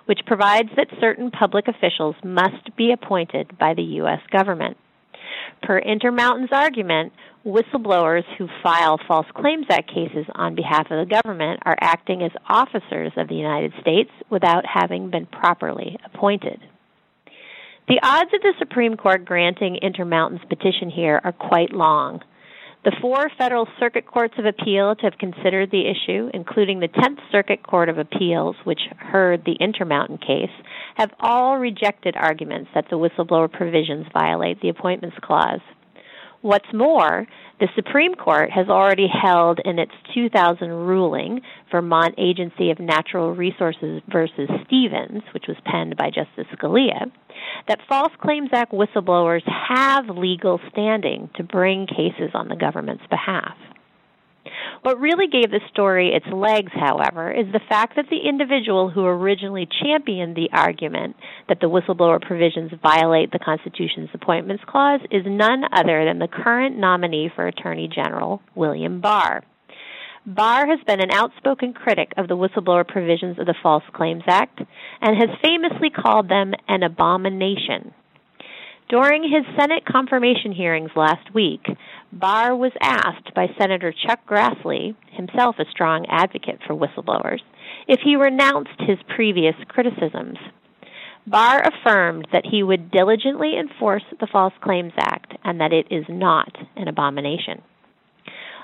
which 0.06 0.26
provides 0.26 0.70
that 0.76 0.88
certain 0.98 1.30
public 1.30 1.68
officials 1.68 2.16
must 2.25 2.75
be 2.76 2.90
appointed 2.90 3.56
by 3.56 3.75
the 3.75 3.82
U.S. 4.00 4.20
government. 4.32 4.76
Per 5.62 5.78
Intermountain's 5.78 6.50
argument, 6.50 7.12
whistleblowers 7.44 8.25
who 8.36 8.48
file 8.62 8.98
False 9.06 9.26
Claims 9.36 9.66
Act 9.70 9.88
cases 9.88 10.26
on 10.34 10.56
behalf 10.56 10.90
of 10.90 11.06
the 11.06 11.14
government 11.22 11.60
are 11.64 11.78
acting 11.80 12.22
as 12.22 12.32
officers 12.48 13.12
of 13.16 13.28
the 13.28 13.36
United 13.36 13.72
States 13.80 14.10
without 14.28 14.64
having 14.66 15.10
been 15.10 15.26
properly 15.26 15.96
appointed. 16.04 16.60
The 17.88 18.00
odds 18.02 18.35
of 18.35 18.40
the 18.43 18.52
Supreme 18.59 18.97
Court 18.97 19.25
granting 19.25 19.76
Intermountain's 19.76 20.45
petition 20.49 20.90
here 20.90 21.21
are 21.23 21.31
quite 21.31 21.73
long. 21.73 22.21
The 22.85 22.90
four 23.00 23.31
federal 23.38 23.69
circuit 23.78 24.07
courts 24.07 24.35
of 24.38 24.45
appeal 24.45 24.97
to 24.97 25.02
have 25.02 25.19
considered 25.19 25.71
the 25.71 25.88
issue, 25.88 26.28
including 26.35 26.81
the 26.81 26.88
Tenth 26.88 27.21
Circuit 27.31 27.62
Court 27.62 27.88
of 27.88 27.99
Appeals, 27.99 28.57
which 28.64 28.81
heard 28.99 29.45
the 29.45 29.57
Intermountain 29.61 30.19
case, 30.19 30.50
have 30.97 31.12
all 31.21 31.59
rejected 31.59 32.16
arguments 32.16 32.71
that 32.75 32.87
the 32.90 32.99
whistleblower 32.99 33.50
provisions 33.52 34.07
violate 34.12 34.61
the 34.61 34.69
Appointments 34.69 35.16
Clause. 35.23 35.61
What's 36.46 36.72
more, 36.72 37.26
the 37.58 37.66
Supreme 37.74 38.14
Court 38.14 38.52
has 38.52 38.68
already 38.68 39.08
held 39.08 39.58
in 39.64 39.80
its 39.80 39.90
2000 40.14 40.68
ruling, 40.68 41.40
Vermont 41.72 42.14
Agency 42.18 42.70
of 42.70 42.78
Natural 42.78 43.34
Resources 43.34 44.00
versus 44.08 44.48
Stevens, 44.64 45.24
which 45.34 45.46
was 45.48 45.56
penned 45.64 45.96
by 45.96 46.10
Justice 46.10 46.46
Scalia, 46.54 47.10
that 47.66 47.80
False 47.88 48.12
Claims 48.22 48.50
Act 48.52 48.70
whistleblowers 48.70 49.42
have 49.68 50.08
legal 50.08 50.60
standing 50.70 51.30
to 51.34 51.42
bring 51.42 51.88
cases 51.88 52.30
on 52.32 52.46
the 52.46 52.54
government's 52.54 53.02
behalf. 53.10 53.56
What 54.82 55.00
really 55.00 55.26
gave 55.26 55.50
the 55.50 55.60
story 55.70 56.12
its 56.14 56.26
legs, 56.32 56.72
however, 56.74 57.30
is 57.30 57.46
the 57.52 57.60
fact 57.68 57.96
that 57.96 58.06
the 58.10 58.28
individual 58.28 58.90
who 58.90 59.04
originally 59.04 59.68
championed 59.82 60.36
the 60.36 60.50
argument 60.52 61.16
that 61.48 61.60
the 61.60 61.68
whistleblower 61.68 62.20
provisions 62.20 62.72
violate 62.82 63.32
the 63.32 63.38
Constitution's 63.38 64.10
Appointments 64.14 64.64
Clause 64.66 65.00
is 65.10 65.22
none 65.26 65.64
other 65.72 66.04
than 66.04 66.18
the 66.18 66.28
current 66.28 66.76
nominee 66.78 67.30
for 67.34 67.46
Attorney 67.46 67.88
General, 67.92 68.40
William 68.54 69.00
Barr. 69.00 69.42
Barr 70.26 70.66
has 70.66 70.80
been 70.86 71.00
an 71.00 71.12
outspoken 71.12 71.72
critic 71.72 72.12
of 72.16 72.26
the 72.26 72.36
whistleblower 72.36 72.86
provisions 72.86 73.38
of 73.38 73.46
the 73.46 73.54
False 73.62 73.84
Claims 73.92 74.24
Act 74.26 74.60
and 75.00 75.16
has 75.16 75.38
famously 75.40 75.88
called 75.88 76.28
them 76.28 76.52
an 76.66 76.82
abomination. 76.82 77.94
During 78.88 79.25
his 79.25 79.45
Senate 79.59 79.85
confirmation 79.85 80.52
hearings 80.52 80.93
last 80.95 81.35
week, 81.35 81.66
Barr 82.12 82.55
was 82.55 82.71
asked 82.81 83.35
by 83.35 83.49
Senator 83.59 83.93
Chuck 83.93 84.21
Grassley, 84.28 84.95
himself 85.11 85.57
a 85.59 85.64
strong 85.73 86.07
advocate 86.09 86.61
for 86.64 86.76
whistleblowers, 86.76 87.40
if 87.88 87.99
he 88.05 88.14
renounced 88.14 88.78
his 88.78 88.99
previous 89.16 89.57
criticisms. 89.66 90.38
Barr 91.26 91.62
affirmed 91.66 92.28
that 92.33 92.47
he 92.49 92.62
would 92.62 92.93
diligently 92.93 93.59
enforce 93.59 94.05
the 94.20 94.29
False 94.31 94.55
Claims 94.62 94.92
Act 94.96 95.35
and 95.42 95.61
that 95.61 95.72
it 95.72 95.88
is 95.90 96.05
not 96.09 96.57
an 96.77 96.87
abomination. 96.87 97.62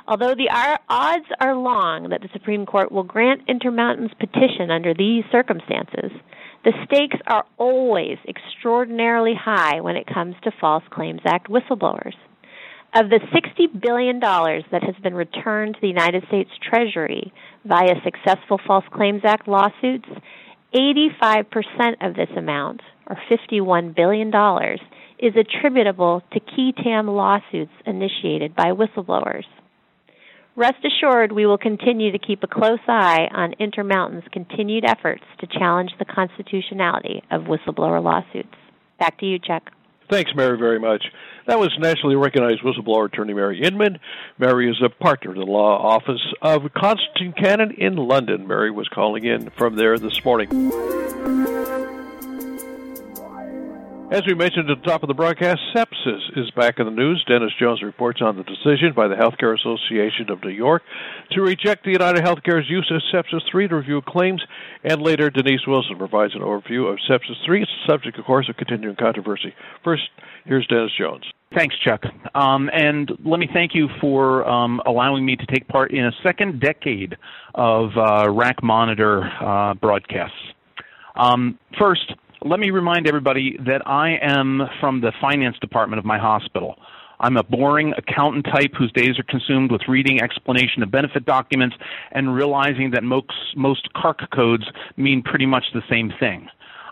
Although 0.06 0.34
the 0.34 0.50
odds 0.88 1.26
are 1.40 1.56
long 1.56 2.10
that 2.10 2.22
the 2.22 2.28
Supreme 2.32 2.64
Court 2.66 2.92
will 2.92 3.02
grant 3.02 3.42
Intermountain's 3.48 4.14
petition 4.20 4.70
under 4.70 4.94
these 4.94 5.24
circumstances, 5.32 6.12
the 6.64 6.72
stakes 6.84 7.16
are 7.26 7.44
always 7.58 8.18
extraordinarily 8.28 9.34
high 9.34 9.80
when 9.80 9.96
it 9.96 10.06
comes 10.06 10.36
to 10.44 10.52
False 10.60 10.84
Claims 10.90 11.20
Act 11.24 11.48
whistleblowers. 11.48 12.14
Of 12.94 13.08
the 13.08 13.20
$60 13.32 13.80
billion 13.80 14.20
that 14.20 14.82
has 14.84 14.94
been 15.02 15.14
returned 15.14 15.74
to 15.74 15.80
the 15.80 15.88
United 15.88 16.24
States 16.28 16.50
Treasury 16.62 17.32
via 17.64 17.94
successful 18.04 18.60
False 18.66 18.84
Claims 18.92 19.22
Act 19.24 19.48
lawsuits, 19.48 20.08
85% 20.74 22.06
of 22.06 22.14
this 22.14 22.28
amount, 22.36 22.80
or 23.06 23.16
$51 23.30 23.96
billion, 23.96 24.28
is 25.18 25.34
attributable 25.36 26.22
to 26.32 26.40
qui 26.40 26.72
tam 26.82 27.08
lawsuits 27.08 27.72
initiated 27.86 28.54
by 28.54 28.72
whistleblowers. 28.72 29.44
Rest 30.54 30.84
assured, 30.84 31.32
we 31.32 31.46
will 31.46 31.56
continue 31.56 32.12
to 32.12 32.18
keep 32.18 32.42
a 32.42 32.46
close 32.46 32.78
eye 32.86 33.26
on 33.32 33.54
Intermountain's 33.58 34.24
continued 34.32 34.84
efforts 34.84 35.22
to 35.40 35.46
challenge 35.46 35.92
the 35.98 36.04
constitutionality 36.04 37.22
of 37.30 37.42
whistleblower 37.44 38.02
lawsuits. 38.02 38.54
Back 38.98 39.18
to 39.20 39.26
you, 39.26 39.38
Chuck. 39.38 39.70
Thanks, 40.10 40.32
Mary, 40.34 40.58
very 40.58 40.78
much. 40.78 41.06
That 41.46 41.58
was 41.58 41.70
nationally 41.78 42.16
recognized 42.16 42.60
whistleblower 42.60 43.06
attorney 43.06 43.32
Mary 43.32 43.62
Inman. 43.62 43.98
Mary 44.38 44.70
is 44.70 44.76
a 44.84 44.90
partner 44.90 45.32
in 45.32 45.38
the 45.38 45.46
law 45.46 45.78
office 45.78 46.20
of 46.42 46.70
Constantine 46.74 47.32
Cannon 47.32 47.70
in 47.78 47.96
London. 47.96 48.46
Mary 48.46 48.70
was 48.70 48.88
calling 48.88 49.24
in 49.24 49.48
from 49.56 49.76
there 49.76 49.98
this 49.98 50.22
morning. 50.22 50.50
As 54.12 54.26
we 54.26 54.34
mentioned 54.34 54.68
at 54.68 54.76
the 54.76 54.86
top 54.86 55.02
of 55.02 55.08
the 55.08 55.14
broadcast, 55.14 55.58
sepsis 55.74 56.36
is 56.36 56.50
back 56.50 56.78
in 56.78 56.84
the 56.84 56.92
news. 56.92 57.24
Dennis 57.26 57.52
Jones 57.58 57.82
reports 57.82 58.20
on 58.20 58.36
the 58.36 58.42
decision 58.42 58.92
by 58.94 59.08
the 59.08 59.14
Healthcare 59.14 59.58
Association 59.58 60.28
of 60.28 60.44
New 60.44 60.50
York 60.50 60.82
to 61.30 61.40
reject 61.40 61.86
the 61.86 61.92
United 61.92 62.22
Healthcare's 62.22 62.68
use 62.68 62.92
of 62.94 63.00
Sepsis 63.10 63.40
3 63.50 63.68
to 63.68 63.76
review 63.76 64.02
claims, 64.06 64.42
and 64.84 65.00
later 65.00 65.30
Denise 65.30 65.66
Wilson 65.66 65.96
provides 65.96 66.34
an 66.34 66.42
overview 66.42 66.92
of 66.92 66.98
Sepsis 67.08 67.42
3. 67.46 67.62
It's 67.62 67.70
a 67.86 67.90
subject, 67.90 68.18
of 68.18 68.26
course, 68.26 68.50
of 68.50 68.58
continuing 68.58 68.96
controversy. 68.96 69.54
First, 69.82 70.02
here's 70.44 70.66
Dennis 70.66 70.92
Jones. 70.98 71.24
Thanks, 71.56 71.74
Chuck. 71.82 72.02
Um, 72.34 72.68
and 72.70 73.10
let 73.24 73.40
me 73.40 73.48
thank 73.50 73.74
you 73.74 73.88
for 73.98 74.46
um, 74.46 74.82
allowing 74.84 75.24
me 75.24 75.36
to 75.36 75.46
take 75.46 75.66
part 75.68 75.90
in 75.90 76.04
a 76.04 76.12
second 76.22 76.60
decade 76.60 77.16
of 77.54 77.96
uh, 77.96 78.30
RAC 78.30 78.62
Monitor 78.62 79.22
uh, 79.24 79.72
broadcasts. 79.72 80.36
Um, 81.16 81.58
first, 81.78 82.12
let 82.44 82.60
me 82.60 82.70
remind 82.70 83.06
everybody 83.06 83.56
that 83.66 83.86
I 83.86 84.16
am 84.20 84.62
from 84.80 85.00
the 85.00 85.12
finance 85.20 85.56
department 85.60 85.98
of 85.98 86.04
my 86.04 86.18
hospital. 86.18 86.76
I'm 87.20 87.36
a 87.36 87.44
boring 87.44 87.94
accountant 87.96 88.46
type 88.46 88.72
whose 88.76 88.90
days 88.92 89.18
are 89.18 89.24
consumed 89.24 89.70
with 89.70 89.82
reading 89.88 90.20
explanation 90.20 90.82
of 90.82 90.90
benefit 90.90 91.24
documents 91.24 91.76
and 92.10 92.34
realizing 92.34 92.90
that 92.92 93.04
most, 93.04 93.30
most 93.56 93.88
CARC 93.94 94.28
codes 94.34 94.64
mean 94.96 95.22
pretty 95.22 95.46
much 95.46 95.64
the 95.72 95.82
same 95.88 96.12
thing. 96.18 96.48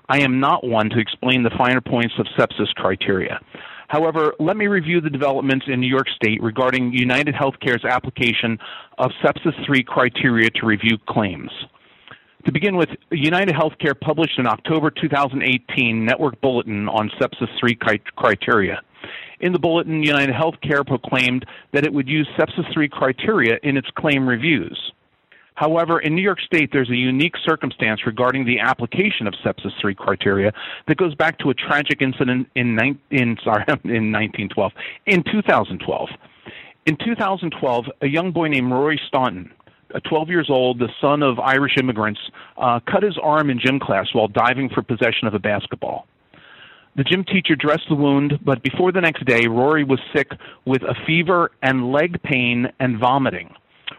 I 0.09 0.21
am 0.21 0.39
not 0.39 0.65
one 0.65 0.89
to 0.91 0.99
explain 0.99 1.43
the 1.43 1.51
finer 1.57 1.81
points 1.81 2.15
of 2.19 2.27
sepsis 2.39 2.73
criteria. 2.75 3.41
However, 3.89 4.35
let 4.39 4.57
me 4.57 4.69
review 4.69 5.01
the 5.01 5.11
developments 5.11 5.67
in 5.69 5.81
New 5.81 5.89
York 5.89 6.07
State 6.15 6.41
regarding 6.41 6.93
United 6.93 7.35
Healthcare's 7.35 7.85
application 7.85 8.57
of 8.99 9.11
Sepsis 9.21 9.67
3 9.67 9.83
criteria 9.83 10.49
to 10.51 10.67
review 10.67 10.97
claims. 11.09 11.51
To 12.47 12.53
begin 12.53 12.77
with, 12.77 12.89
United 13.11 13.55
Healthcare 13.55 13.99
published 13.99 14.39
an 14.39 14.47
October 14.47 14.91
2018 14.91 16.05
network 16.05 16.41
bulletin 16.41 16.89
on 16.89 17.11
sepsis 17.21 17.49
3 17.61 17.77
criteria. 18.17 18.81
In 19.41 19.53
the 19.53 19.59
bulletin, 19.59 20.03
United 20.03 20.35
Healthcare 20.35 20.87
proclaimed 20.87 21.45
that 21.73 21.85
it 21.85 21.93
would 21.93 22.09
use 22.09 22.27
sepsis 22.39 22.73
3 22.73 22.89
criteria 22.89 23.59
in 23.63 23.77
its 23.77 23.89
claim 23.95 24.27
reviews. 24.27 24.93
However, 25.55 26.01
in 26.01 26.15
New 26.15 26.23
York 26.23 26.41
State, 26.41 26.71
there's 26.73 26.89
a 26.89 26.97
unique 26.97 27.35
circumstance 27.45 28.07
regarding 28.07 28.47
the 28.47 28.59
application 28.59 29.27
of 29.27 29.35
sepsis 29.45 29.79
3 29.79 29.95
criteria 29.95 30.51
that 30.89 30.97
goes 30.97 31.15
back 31.15 31.39
to 31.41 31.51
a 31.51 31.55
tragic 31.55 32.01
incident 32.01 32.49
in, 32.55 32.79
in, 33.11 33.37
sorry, 33.45 33.65
in 33.85 34.11
1912, 34.11 34.73
in 35.05 35.23
2012. 35.25 36.09
In 36.87 36.97
2012, 36.97 37.85
a 38.01 38.07
young 38.07 38.33
boy 38.33 38.49
named 38.49 38.73
Rory 38.73 38.99
Staunton 39.07 39.53
12 40.09 40.29
years 40.29 40.49
old, 40.51 40.79
the 40.79 40.89
son 41.01 41.23
of 41.23 41.39
Irish 41.39 41.77
immigrants, 41.79 42.21
uh, 42.57 42.81
cut 42.91 43.03
his 43.03 43.19
arm 43.23 43.51
in 43.51 43.59
gym 43.59 43.81
class 43.81 44.07
while 44.13 44.29
diving 44.29 44.69
for 44.69 44.83
possession 44.83 45.27
of 45.27 45.35
a 45.35 45.39
basketball. 45.39 46.07
The 46.97 47.05
gym 47.05 47.25
teacher 47.25 47.55
dressed 47.55 47.89
the 47.89 47.95
wound, 47.95 48.41
but 48.45 48.63
before 48.63 48.93
the 48.93 49.01
next 49.01 49.25
day, 49.25 49.47
Rory 49.47 49.85
was 49.85 50.01
sick 50.15 50.29
with 50.65 50.83
a 50.83 50.95
fever 51.07 51.51
and 51.63 51.93
leg 51.93 52.21
pain 52.23 52.67
and 52.81 52.99
vomiting. 52.99 53.55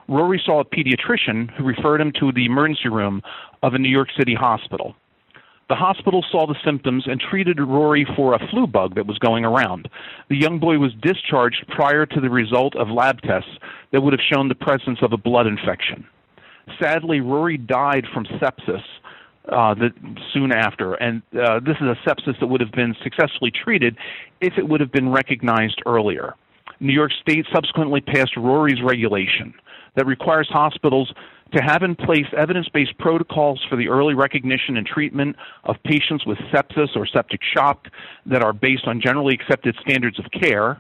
Rory 0.08 0.41
saw 0.45 0.60
a 0.60 0.65
pediatrician 0.65 1.49
who 1.51 1.63
referred 1.63 2.01
him 2.01 2.12
to 2.19 2.32
the 2.34 2.45
emergency 2.45 2.89
room 2.89 3.21
of 3.63 3.73
a 3.73 3.80
New 3.80 3.89
York 3.89 4.10
City 4.17 4.36
hospital. 4.36 4.95
The 5.71 5.75
hospital 5.75 6.21
saw 6.29 6.47
the 6.47 6.57
symptoms 6.65 7.05
and 7.07 7.17
treated 7.17 7.57
Rory 7.57 8.05
for 8.17 8.34
a 8.34 8.47
flu 8.49 8.67
bug 8.67 8.95
that 8.95 9.07
was 9.07 9.17
going 9.19 9.45
around. 9.45 9.88
The 10.29 10.36
young 10.36 10.60
boy 10.60 10.79
was 10.79 10.91
discharged 11.01 11.65
prior 11.69 12.05
to 12.07 12.19
the 12.19 12.29
result 12.29 12.75
of 12.75 12.89
lab 12.89 13.21
tests 13.21 13.51
that 13.93 14.01
would 14.01 14.12
have 14.12 14.19
shown 14.19 14.49
the 14.49 14.55
presence 14.55 14.99
of 15.01 15.13
a 15.13 15.17
blood 15.17 15.47
infection. 15.47 16.05
Sadly, 16.77 17.21
Rory 17.21 17.55
died 17.55 18.03
from 18.13 18.25
sepsis 18.25 18.84
uh, 19.47 19.73
the, 19.75 19.91
soon 20.34 20.51
after, 20.51 20.95
and 20.95 21.21
uh, 21.41 21.62
this 21.62 21.77
is 21.79 21.88
a 21.88 21.95
sepsis 22.05 22.38
that 22.41 22.47
would 22.47 22.60
have 22.60 22.73
been 22.73 22.93
successfully 23.01 23.49
treated 23.49 23.95
if 24.41 24.55
it 24.57 24.67
would 24.67 24.81
have 24.81 24.91
been 24.91 25.10
recognized 25.10 25.81
earlier. 25.86 26.36
New 26.81 26.91
York 26.91 27.12
State 27.21 27.45
subsequently 27.53 28.01
passed 28.01 28.36
Rory's 28.36 28.84
regulation 28.84 29.53
that 29.95 30.05
requires 30.05 30.49
hospitals 30.51 31.13
to 31.54 31.62
have 31.62 31.84
in 31.84 31.96
place 31.96 32.26
evidence 32.38 32.68
based 32.70 32.98
protocols 32.98 33.62
for 33.70 33.76
the 33.76 33.90
early 33.90 34.14
recognition 34.14 34.78
and 34.78 34.86
treatment 34.86 35.36
of 35.66 35.76
patients 35.84 36.26
with 36.26 36.38
sepsis 36.54 36.96
or 36.96 37.06
septic 37.06 37.42
shock 37.54 37.88
that 38.26 38.44
are 38.44 38.54
based 38.54 38.88
on 38.88 39.02
generally 39.02 39.34
accepted 39.34 39.76
standards 39.82 40.20
of 40.20 40.26
care, 40.32 40.80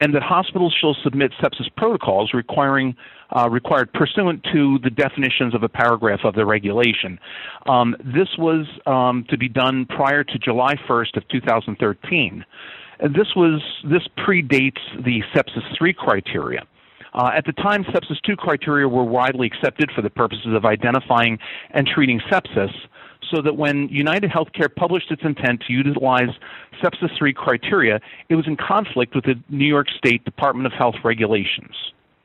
and 0.00 0.14
that 0.14 0.22
hospitals 0.22 0.74
shall 0.80 0.96
submit 1.02 1.32
sepsis 1.40 1.68
protocols 1.76 2.32
requiring 2.34 2.94
uh, 3.36 3.48
required 3.48 3.92
pursuant 3.92 4.44
to 4.52 4.78
the 4.82 4.90
definitions 4.90 5.54
of 5.54 5.62
a 5.62 5.68
paragraph 5.68 6.20
of 6.24 6.34
the 6.34 6.44
regulation. 6.44 7.18
Um, 7.66 7.96
this 8.00 8.28
was 8.38 8.66
um, 8.86 9.24
to 9.30 9.38
be 9.38 9.48
done 9.48 9.86
prior 9.86 10.22
to 10.22 10.38
July 10.38 10.74
1st 10.88 11.16
of 11.16 11.26
2013. 11.28 12.44
This 13.00 13.28
was 13.34 13.62
this 13.84 14.06
predates 14.18 14.78
the 15.04 15.22
sepsis 15.34 15.76
3 15.78 15.92
criteria. 15.94 16.62
Uh, 17.14 17.30
at 17.34 17.44
the 17.44 17.52
time, 17.52 17.84
sepsis 17.84 18.20
2 18.24 18.36
criteria 18.36 18.88
were 18.88 19.04
widely 19.04 19.46
accepted 19.46 19.90
for 19.94 20.02
the 20.02 20.10
purposes 20.10 20.54
of 20.54 20.64
identifying 20.64 21.38
and 21.70 21.86
treating 21.86 22.20
sepsis, 22.30 22.72
so 23.30 23.42
that 23.42 23.56
when 23.56 23.88
United 23.88 24.30
Healthcare 24.30 24.74
published 24.74 25.10
its 25.10 25.22
intent 25.22 25.62
to 25.66 25.72
utilize 25.72 26.30
sepsis 26.82 27.16
3 27.18 27.32
criteria, 27.32 28.00
it 28.28 28.34
was 28.34 28.46
in 28.46 28.56
conflict 28.56 29.14
with 29.14 29.24
the 29.24 29.34
New 29.48 29.66
York 29.66 29.88
State 29.96 30.24
Department 30.24 30.66
of 30.66 30.72
Health 30.72 30.96
regulations. 31.04 31.74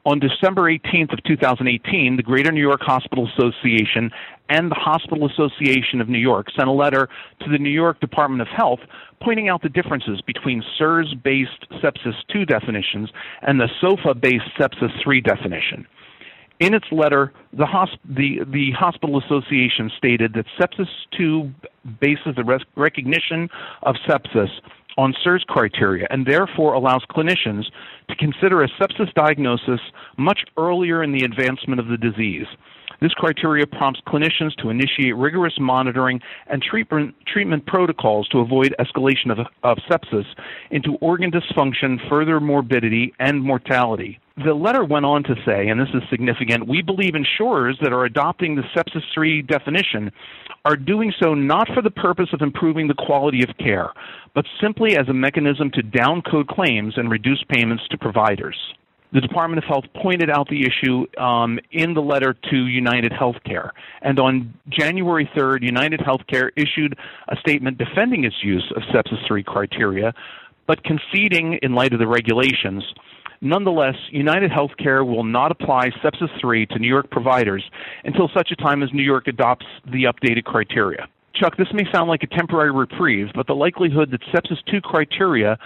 On 0.07 0.19
December 0.19 0.71
18th 0.71 1.11
of 1.11 1.23
2018, 1.25 2.15
the 2.15 2.23
Greater 2.23 2.49
New 2.49 2.61
York 2.61 2.79
Hospital 2.79 3.27
Association 3.27 4.09
and 4.47 4.71
the 4.71 4.75
Hospital 4.75 5.29
Association 5.29 5.99
of 5.99 6.07
New 6.07 6.17
York 6.17 6.47
sent 6.55 6.69
a 6.69 6.71
letter 6.71 7.09
to 7.41 7.51
the 7.51 7.57
New 7.57 7.69
York 7.69 7.99
Department 7.99 8.41
of 8.41 8.47
Health 8.47 8.79
pointing 9.21 9.49
out 9.49 9.63
the 9.63 9.67
differences 9.67 10.21
between 10.21 10.63
SIRS-based 10.77 11.67
sepsis 11.83 12.13
2 12.31 12.45
definitions 12.45 13.09
and 13.41 13.59
the 13.59 13.67
SOFA-based 13.81 14.45
sepsis 14.57 14.91
3 15.03 15.19
definition. 15.19 15.85
In 16.61 16.73
its 16.73 16.85
letter, 16.89 17.33
the, 17.51 17.65
hosp- 17.65 17.99
the, 18.05 18.45
the 18.47 18.71
Hospital 18.79 19.21
Association 19.21 19.91
stated 19.97 20.35
that 20.35 20.45
sepsis 20.57 20.87
2 21.17 21.51
bases 21.99 22.33
the 22.37 22.61
recognition 22.77 23.49
of 23.83 23.95
sepsis 24.07 24.51
on 24.97 25.13
SIRS 25.23 25.43
criteria 25.47 26.07
and 26.09 26.25
therefore 26.25 26.73
allows 26.73 27.03
clinicians 27.09 27.65
to 28.09 28.15
consider 28.15 28.63
a 28.63 28.69
sepsis 28.69 29.13
diagnosis 29.13 29.79
much 30.17 30.41
earlier 30.57 31.03
in 31.03 31.11
the 31.11 31.23
advancement 31.23 31.79
of 31.79 31.87
the 31.87 31.97
disease. 31.97 32.47
This 32.99 33.13
criteria 33.13 33.67
prompts 33.67 34.01
clinicians 34.07 34.55
to 34.61 34.69
initiate 34.69 35.15
rigorous 35.15 35.53
monitoring 35.59 36.19
and 36.47 36.61
treatment, 36.61 37.13
treatment 37.27 37.65
protocols 37.65 38.27
to 38.29 38.39
avoid 38.39 38.75
escalation 38.79 39.31
of, 39.31 39.39
of 39.63 39.77
sepsis 39.89 40.25
into 40.71 40.95
organ 40.95 41.31
dysfunction, 41.31 41.97
further 42.09 42.39
morbidity, 42.39 43.13
and 43.19 43.41
mortality. 43.41 44.19
The 44.43 44.53
letter 44.53 44.83
went 44.83 45.05
on 45.05 45.23
to 45.23 45.35
say, 45.45 45.67
and 45.67 45.79
this 45.79 45.89
is 45.93 46.01
significant, 46.09 46.67
we 46.67 46.81
believe 46.81 47.15
insurers 47.15 47.77
that 47.81 47.93
are 47.93 48.05
adopting 48.05 48.55
the 48.55 48.63
sepsis 48.75 49.03
3 49.13 49.43
definition 49.43 50.11
are 50.65 50.75
doing 50.75 51.13
so 51.21 51.33
not 51.33 51.67
for 51.73 51.81
the 51.81 51.91
purpose 51.91 52.29
of 52.33 52.41
improving 52.41 52.87
the 52.87 52.93
quality 52.93 53.43
of 53.43 53.55
care, 53.57 53.91
but 54.35 54.45
simply 54.61 54.97
as 54.97 55.07
a 55.07 55.13
mechanism 55.13 55.71
to 55.71 55.81
downcode 55.81 56.47
claims 56.47 56.95
and 56.97 57.09
reduce 57.09 57.43
payments 57.49 57.83
to 57.89 57.97
providers 57.97 58.57
the 59.13 59.21
Department 59.21 59.63
of 59.63 59.67
Health 59.67 59.85
pointed 60.01 60.29
out 60.29 60.47
the 60.49 60.65
issue 60.65 61.05
um, 61.21 61.59
in 61.71 61.93
the 61.93 62.01
letter 62.01 62.35
to 62.49 62.55
United 62.55 63.11
Healthcare. 63.11 63.71
And 64.01 64.19
on 64.19 64.53
January 64.69 65.29
3rd, 65.35 65.63
United 65.63 66.01
Healthcare 66.01 66.49
issued 66.55 66.97
a 67.29 67.35
statement 67.37 67.77
defending 67.77 68.25
its 68.25 68.35
use 68.43 68.71
of 68.75 68.83
sepsis 68.93 69.25
3 69.27 69.43
criteria, 69.43 70.13
but 70.67 70.83
conceding 70.83 71.59
in 71.61 71.73
light 71.73 71.93
of 71.93 71.99
the 71.99 72.07
regulations. 72.07 72.83
Nonetheless, 73.39 73.95
United 74.11 74.51
Healthcare 74.51 75.05
will 75.05 75.23
not 75.23 75.51
apply 75.51 75.89
sepsis 76.03 76.29
3 76.41 76.65
to 76.67 76.79
New 76.79 76.87
York 76.87 77.09
providers 77.09 77.63
until 78.03 78.29
such 78.35 78.51
a 78.51 78.55
time 78.55 78.83
as 78.83 78.89
New 78.93 79.03
York 79.03 79.27
adopts 79.27 79.65
the 79.85 80.03
updated 80.03 80.43
criteria. 80.43 81.07
Chuck, 81.35 81.55
this 81.55 81.67
may 81.71 81.83
sound 81.93 82.09
like 82.09 82.23
a 82.23 82.27
temporary 82.27 82.71
reprieve, 82.71 83.27
but 83.35 83.45
the 83.45 83.53
likelihood 83.53 84.11
that 84.11 84.21
sepsis 84.33 84.57
2 84.71 84.81
criteria 84.81 85.57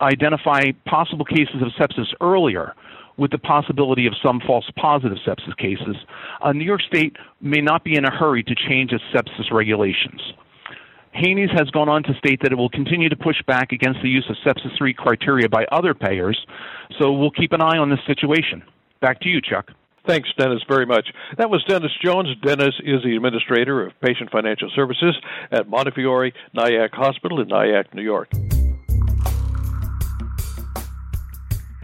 identify 0.00 0.72
possible 0.86 1.24
cases 1.24 1.62
of 1.62 1.68
sepsis 1.78 2.12
earlier 2.20 2.74
with 3.16 3.30
the 3.30 3.38
possibility 3.38 4.06
of 4.06 4.12
some 4.22 4.40
false 4.46 4.70
positive 4.76 5.18
sepsis 5.26 5.56
cases, 5.56 5.96
uh, 6.42 6.52
New 6.52 6.64
York 6.64 6.82
State 6.82 7.16
may 7.40 7.60
not 7.60 7.82
be 7.82 7.96
in 7.96 8.04
a 8.04 8.10
hurry 8.10 8.42
to 8.42 8.54
change 8.68 8.92
its 8.92 9.04
sepsis 9.14 9.50
regulations. 9.50 10.20
HANYS 11.14 11.50
has 11.58 11.70
gone 11.70 11.88
on 11.88 12.02
to 12.02 12.14
state 12.18 12.40
that 12.42 12.52
it 12.52 12.56
will 12.56 12.68
continue 12.68 13.08
to 13.08 13.16
push 13.16 13.40
back 13.46 13.72
against 13.72 14.00
the 14.02 14.08
use 14.08 14.28
of 14.28 14.36
sepsis 14.44 14.76
3 14.76 14.92
criteria 14.92 15.48
by 15.48 15.64
other 15.72 15.94
payers, 15.94 16.38
so 17.00 17.10
we'll 17.12 17.30
keep 17.30 17.52
an 17.52 17.62
eye 17.62 17.78
on 17.78 17.88
this 17.88 18.00
situation. 18.06 18.62
Back 19.00 19.20
to 19.20 19.28
you, 19.28 19.40
Chuck. 19.40 19.70
Thanks, 20.06 20.28
Dennis, 20.38 20.62
very 20.68 20.86
much. 20.86 21.08
That 21.38 21.50
was 21.50 21.64
Dennis 21.64 21.90
Jones. 22.04 22.28
Dennis 22.42 22.74
is 22.84 23.02
the 23.02 23.16
administrator 23.16 23.84
of 23.84 23.92
patient 24.00 24.30
financial 24.30 24.70
services 24.76 25.16
at 25.50 25.68
Montefiore 25.68 26.32
Nyack 26.54 26.92
Hospital 26.92 27.40
in 27.40 27.48
Nyack, 27.48 27.92
New 27.92 28.02
York. 28.02 28.28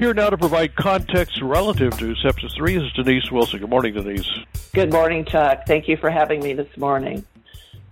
Here 0.03 0.13
now 0.13 0.31
to 0.31 0.37
provide 0.37 0.75
context 0.75 1.41
relative 1.41 1.97
to 1.99 2.17
Sepsis 2.17 2.57
3 2.57 2.77
is 2.77 2.93
Denise 2.95 3.31
Wilson. 3.31 3.61
Good 3.61 3.71
morning, 3.71 3.95
Denise. 3.95 4.29
Good 4.75 4.91
morning, 4.91 5.25
Chuck. 5.25 5.63
Thank 5.65 5.87
you 5.87 5.97
for 5.97 6.11
having 6.11 6.43
me 6.43 6.55
this 6.55 6.77
morning. 6.77 7.25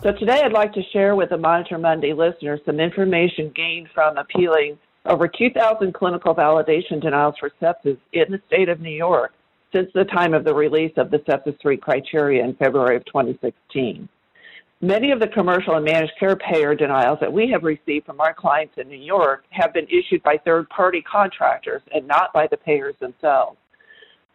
So 0.03 0.11
today 0.11 0.43
I'd 0.43 0.51
like 0.51 0.73
to 0.73 0.83
share 0.93 1.15
with 1.15 1.31
the 1.31 1.39
Monitor 1.39 1.79
Monday 1.79 2.13
listeners 2.13 2.59
some 2.67 2.81
information 2.81 3.53
gained 3.55 3.91
from 3.95 4.19
appealing 4.19 4.77
over 5.07 5.29
2,000 5.29 5.95
clinical 5.95 6.35
validation 6.35 7.01
denials 7.01 7.37
for 7.39 7.53
sepsis 7.63 7.97
in 8.13 8.33
the 8.33 8.41
state 8.49 8.69
of 8.69 8.81
New 8.81 8.91
York 8.91 9.33
since 9.73 9.89
the 9.95 10.03
time 10.03 10.35
of 10.35 10.43
the 10.43 10.53
release 10.53 10.95
of 10.97 11.13
the 11.13 11.19
Sepsis 11.19 11.61
3 11.63 11.77
criteria 11.77 12.43
in 12.45 12.57
February 12.57 12.97
of 12.97 13.05
2016. 13.05 14.09
Many 14.83 15.11
of 15.11 15.21
the 15.21 15.29
commercial 15.29 15.75
and 15.75 15.85
managed 15.85 16.15
care 16.19 16.37
payer 16.37 16.75
denials 16.75 17.19
that 17.21 17.31
we 17.31 17.51
have 17.51 17.65
received 17.65 18.07
from 18.07 18.19
our 18.19 18.33
clients 18.33 18.79
in 18.79 18.89
New 18.89 18.97
York 18.97 19.45
have 19.51 19.75
been 19.75 19.87
issued 19.89 20.23
by 20.23 20.39
third 20.39 20.71
party 20.71 21.03
contractors 21.03 21.83
and 21.95 22.07
not 22.07 22.33
by 22.33 22.47
the 22.47 22.57
payers 22.57 22.95
themselves. 22.99 23.59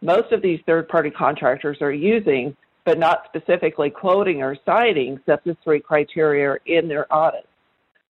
Most 0.02 0.30
of 0.30 0.42
these 0.42 0.60
third 0.64 0.86
party 0.86 1.10
contractors 1.10 1.78
are 1.80 1.90
using, 1.90 2.56
but 2.84 2.96
not 2.96 3.24
specifically 3.24 3.90
quoting 3.90 4.40
or 4.40 4.56
citing, 4.64 5.18
sepsis 5.26 5.56
3 5.64 5.80
criteria 5.80 6.56
in 6.66 6.86
their 6.86 7.12
audits. 7.12 7.48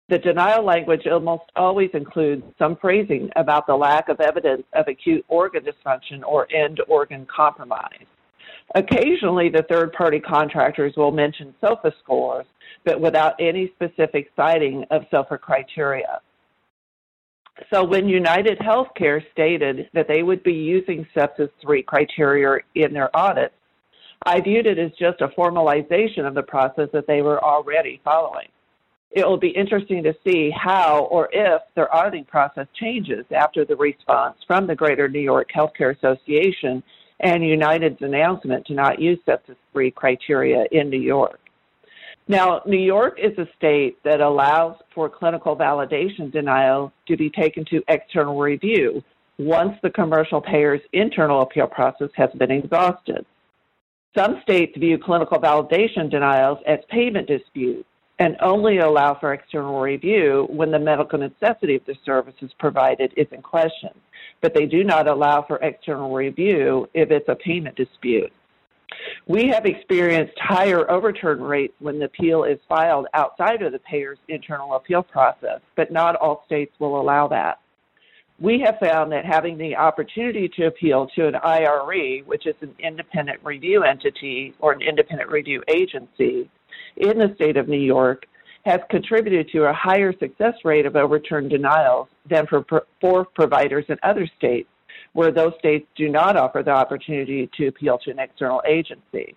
The 0.09 0.19
denial 0.19 0.65
language 0.65 1.07
almost 1.07 1.45
always 1.55 1.91
includes 1.93 2.45
some 2.59 2.77
phrasing 2.77 3.29
about 3.37 3.67
the 3.67 3.77
lack 3.77 4.09
of 4.09 4.21
evidence 4.21 4.63
of 4.73 4.89
acute 4.89 5.25
organ 5.29 5.65
dysfunction 5.65 6.23
or 6.25 6.51
end 6.51 6.81
organ 6.89 7.27
compromise. 7.27 8.07
Occasionally, 8.75 9.51
the 9.51 9.65
third 9.69 9.93
party 9.93 10.19
contractors 10.19 10.95
will 10.97 11.13
mention 11.13 11.55
SOFA 11.61 11.93
scores, 12.03 12.47
but 12.85 13.01
without 13.01 13.35
any 13.39 13.71
specific 13.75 14.31
citing 14.35 14.85
of 14.91 15.03
SOFA 15.11 15.39
criteria. 15.39 16.21
So, 17.73 17.85
when 17.85 18.09
United 18.09 18.59
Healthcare 18.59 19.21
stated 19.31 19.91
that 19.93 20.09
they 20.09 20.23
would 20.23 20.43
be 20.43 20.55
using 20.55 21.07
sepsis 21.15 21.51
3 21.61 21.83
criteria 21.83 22.63
in 22.75 22.95
their 22.95 23.15
audits, 23.15 23.55
I 24.25 24.41
viewed 24.41 24.67
it 24.67 24.79
as 24.79 24.93
just 24.93 25.21
a 25.21 25.29
formalization 25.29 26.27
of 26.27 26.35
the 26.35 26.43
process 26.43 26.89
that 26.93 27.07
they 27.07 27.21
were 27.21 27.43
already 27.45 28.01
following. 28.05 28.49
It 29.11 29.27
will 29.27 29.37
be 29.37 29.49
interesting 29.49 30.03
to 30.05 30.15
see 30.27 30.51
how 30.51 31.05
or 31.11 31.29
if 31.33 31.61
their 31.75 31.95
auditing 31.95 32.25
process 32.25 32.67
changes 32.81 33.27
after 33.31 33.67
the 33.67 33.77
response 33.77 34.39
from 34.47 34.67
the 34.67 34.75
Greater 34.75 35.07
New 35.09 35.21
York 35.21 35.51
Healthcare 35.55 35.95
Association 35.95 36.83
and 37.23 37.45
United's 37.45 38.03
announcement 38.03 38.67
to 38.67 38.75
not 38.75 39.01
use 39.01 39.19
sepsis 39.27 39.57
3 39.73 39.91
criteria 39.93 40.65
in 40.73 40.91
New 40.91 41.01
York. 41.01 41.39
Now, 42.29 42.63
New 42.67 42.79
York 42.79 43.19
is 43.23 43.37
a 43.39 43.49
state 43.57 43.97
that 44.05 44.21
allows 44.21 44.77
for 44.95 45.09
clinical 45.09 45.57
validation 45.57 46.31
denial 46.31 46.93
to 47.09 47.17
be 47.17 47.31
taken 47.31 47.65
to 47.67 47.83
external 47.89 48.39
review 48.39 49.03
once 49.39 49.77
the 49.83 49.91
commercial 49.91 50.41
payer's 50.41 50.81
internal 50.93 51.43
appeal 51.43 51.67
process 51.67 52.11
has 52.15 52.31
been 52.39 52.51
exhausted. 52.51 53.27
Some 54.17 54.41
states 54.43 54.77
view 54.77 54.99
clinical 54.99 55.39
validation 55.39 56.11
denials 56.11 56.59
as 56.67 56.79
payment 56.91 57.27
disputes 57.27 57.89
and 58.19 58.37
only 58.41 58.79
allow 58.79 59.19
for 59.19 59.33
external 59.33 59.81
review 59.81 60.47
when 60.51 60.71
the 60.71 60.79
medical 60.79 61.19
necessity 61.19 61.77
of 61.77 61.85
the 61.87 61.97
services 62.05 62.53
provided 62.59 63.13
is 63.17 63.27
in 63.33 63.43
question. 63.43 63.91
But 64.43 64.53
they 64.53 64.67
do 64.67 64.85
not 64.85 65.09
allow 65.09 65.43
for 65.43 65.57
external 65.59 66.13
review 66.13 66.89
if 66.93 67.11
it's 67.11 67.29
a 67.29 67.37
payment 67.37 67.77
dispute. 67.77 68.33
We 69.27 69.49
have 69.49 69.65
experienced 69.65 70.39
higher 70.39 70.91
overturn 70.91 71.41
rates 71.41 71.75
when 71.79 71.99
the 71.99 72.07
appeal 72.07 72.45
is 72.45 72.59
filed 72.69 73.07
outside 73.15 73.63
of 73.63 73.73
the 73.73 73.79
payer's 73.79 74.19
internal 74.29 74.75
appeal 74.75 75.03
process, 75.03 75.61
but 75.77 75.91
not 75.91 76.17
all 76.17 76.43
states 76.45 76.75
will 76.79 77.01
allow 77.01 77.29
that. 77.29 77.61
We 78.39 78.61
have 78.65 78.79
found 78.81 79.13
that 79.13 79.25
having 79.25 79.57
the 79.57 79.77
opportunity 79.77 80.49
to 80.57 80.67
appeal 80.67 81.07
to 81.15 81.29
an 81.29 81.37
IRE, 81.37 82.23
which 82.27 82.47
is 82.47 82.57
an 82.61 82.75
independent 82.81 83.41
review 83.45 83.85
entity 83.85 84.55
or 84.59 84.73
an 84.73 84.83
independent 84.83 85.31
review 85.31 85.63
agency 85.69 86.51
in 86.97 87.19
the 87.19 87.33
state 87.37 87.57
of 87.57 87.69
New 87.69 87.81
York, 87.81 88.27
has 88.65 88.81
contributed 88.91 89.49
to 89.51 89.65
a 89.65 89.73
higher 89.73 90.13
success 90.19 90.55
rate 90.65 90.87
of 90.87 90.97
overturned 90.97 91.51
denials 91.51 92.09
than 92.29 92.47
for, 92.47 92.65
for 93.01 93.25
providers 93.25 93.85
in 93.89 93.99
other 94.03 94.29
states 94.39 94.69
where 95.15 95.33
those 95.33 95.53
states 95.59 95.87
do 95.97 96.09
not 96.09 96.37
offer 96.37 96.63
the 96.63 96.71
opportunity 96.71 97.51
to 97.57 97.67
appeal 97.67 97.99
to 97.99 98.11
an 98.11 98.19
external 98.19 98.63
agency. 98.67 99.35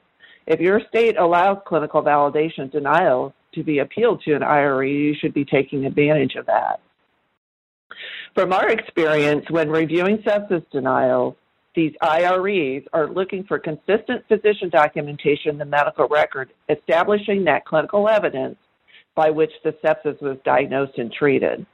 If 0.47 0.59
your 0.59 0.79
state 0.88 1.17
allows 1.17 1.57
clinical 1.65 2.01
validation 2.01 2.71
denials 2.71 3.33
to 3.53 3.63
be 3.63 3.79
appealed 3.79 4.21
to 4.23 4.33
an 4.35 4.43
IRE, 4.43 4.83
you 4.85 5.15
should 5.19 5.33
be 5.33 5.43
taking 5.43 5.85
advantage 5.85 6.35
of 6.35 6.45
that. 6.45 6.79
From 8.35 8.53
our 8.53 8.69
experience, 8.69 9.49
when 9.49 9.69
reviewing 9.69 10.17
sepsis 10.19 10.69
denials, 10.69 11.35
these 11.73 11.93
IREs 12.01 12.83
are 12.93 13.07
looking 13.07 13.43
for 13.43 13.59
consistent 13.59 14.25
physician 14.27 14.69
documentation 14.69 15.51
in 15.51 15.57
the 15.57 15.65
medical 15.65 16.07
record 16.07 16.51
establishing 16.69 17.43
that 17.45 17.65
clinical 17.65 18.07
evidence 18.07 18.57
by 19.15 19.30
which 19.30 19.51
the 19.63 19.73
sepsis 19.84 20.21
was 20.21 20.38
diagnosed 20.43 20.97
and 20.97 21.12
treated. 21.12 21.65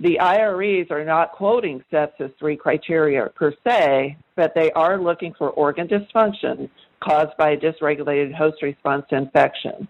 The 0.00 0.20
IREs 0.20 0.86
are 0.90 1.04
not 1.04 1.32
quoting 1.32 1.82
sepsis 1.92 2.32
3 2.38 2.56
criteria 2.56 3.28
per 3.34 3.52
se, 3.66 4.16
but 4.36 4.54
they 4.54 4.70
are 4.72 5.00
looking 5.00 5.34
for 5.36 5.50
organ 5.50 5.88
dysfunction 5.88 6.70
caused 7.00 7.36
by 7.36 7.50
a 7.50 7.56
dysregulated 7.56 8.32
host 8.32 8.62
response 8.62 9.06
infection. 9.10 9.88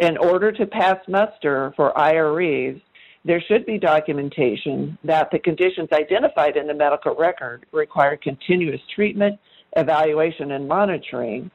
In 0.00 0.18
order 0.18 0.52
to 0.52 0.66
pass 0.66 0.98
muster 1.08 1.72
for 1.76 1.96
IREs, 1.96 2.80
there 3.24 3.42
should 3.48 3.64
be 3.64 3.78
documentation 3.78 4.98
that 5.04 5.30
the 5.30 5.38
conditions 5.38 5.88
identified 5.92 6.56
in 6.56 6.66
the 6.66 6.74
medical 6.74 7.14
record 7.14 7.64
require 7.72 8.18
continuous 8.18 8.80
treatment, 8.94 9.38
evaluation, 9.76 10.52
and 10.52 10.68
monitoring, 10.68 11.50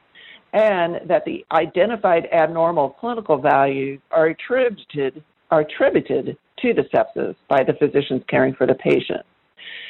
and 0.52 1.00
that 1.06 1.24
the 1.24 1.44
identified 1.52 2.26
abnormal 2.32 2.90
clinical 2.90 3.38
values 3.38 4.00
are 4.10 4.26
attributed, 4.26 5.22
are 5.50 5.60
attributed 5.60 6.36
to 6.60 6.74
the 6.74 6.82
sepsis 6.92 7.34
by 7.48 7.62
the 7.62 7.74
physicians 7.74 8.22
caring 8.28 8.54
for 8.54 8.66
the 8.66 8.74
patient. 8.74 9.24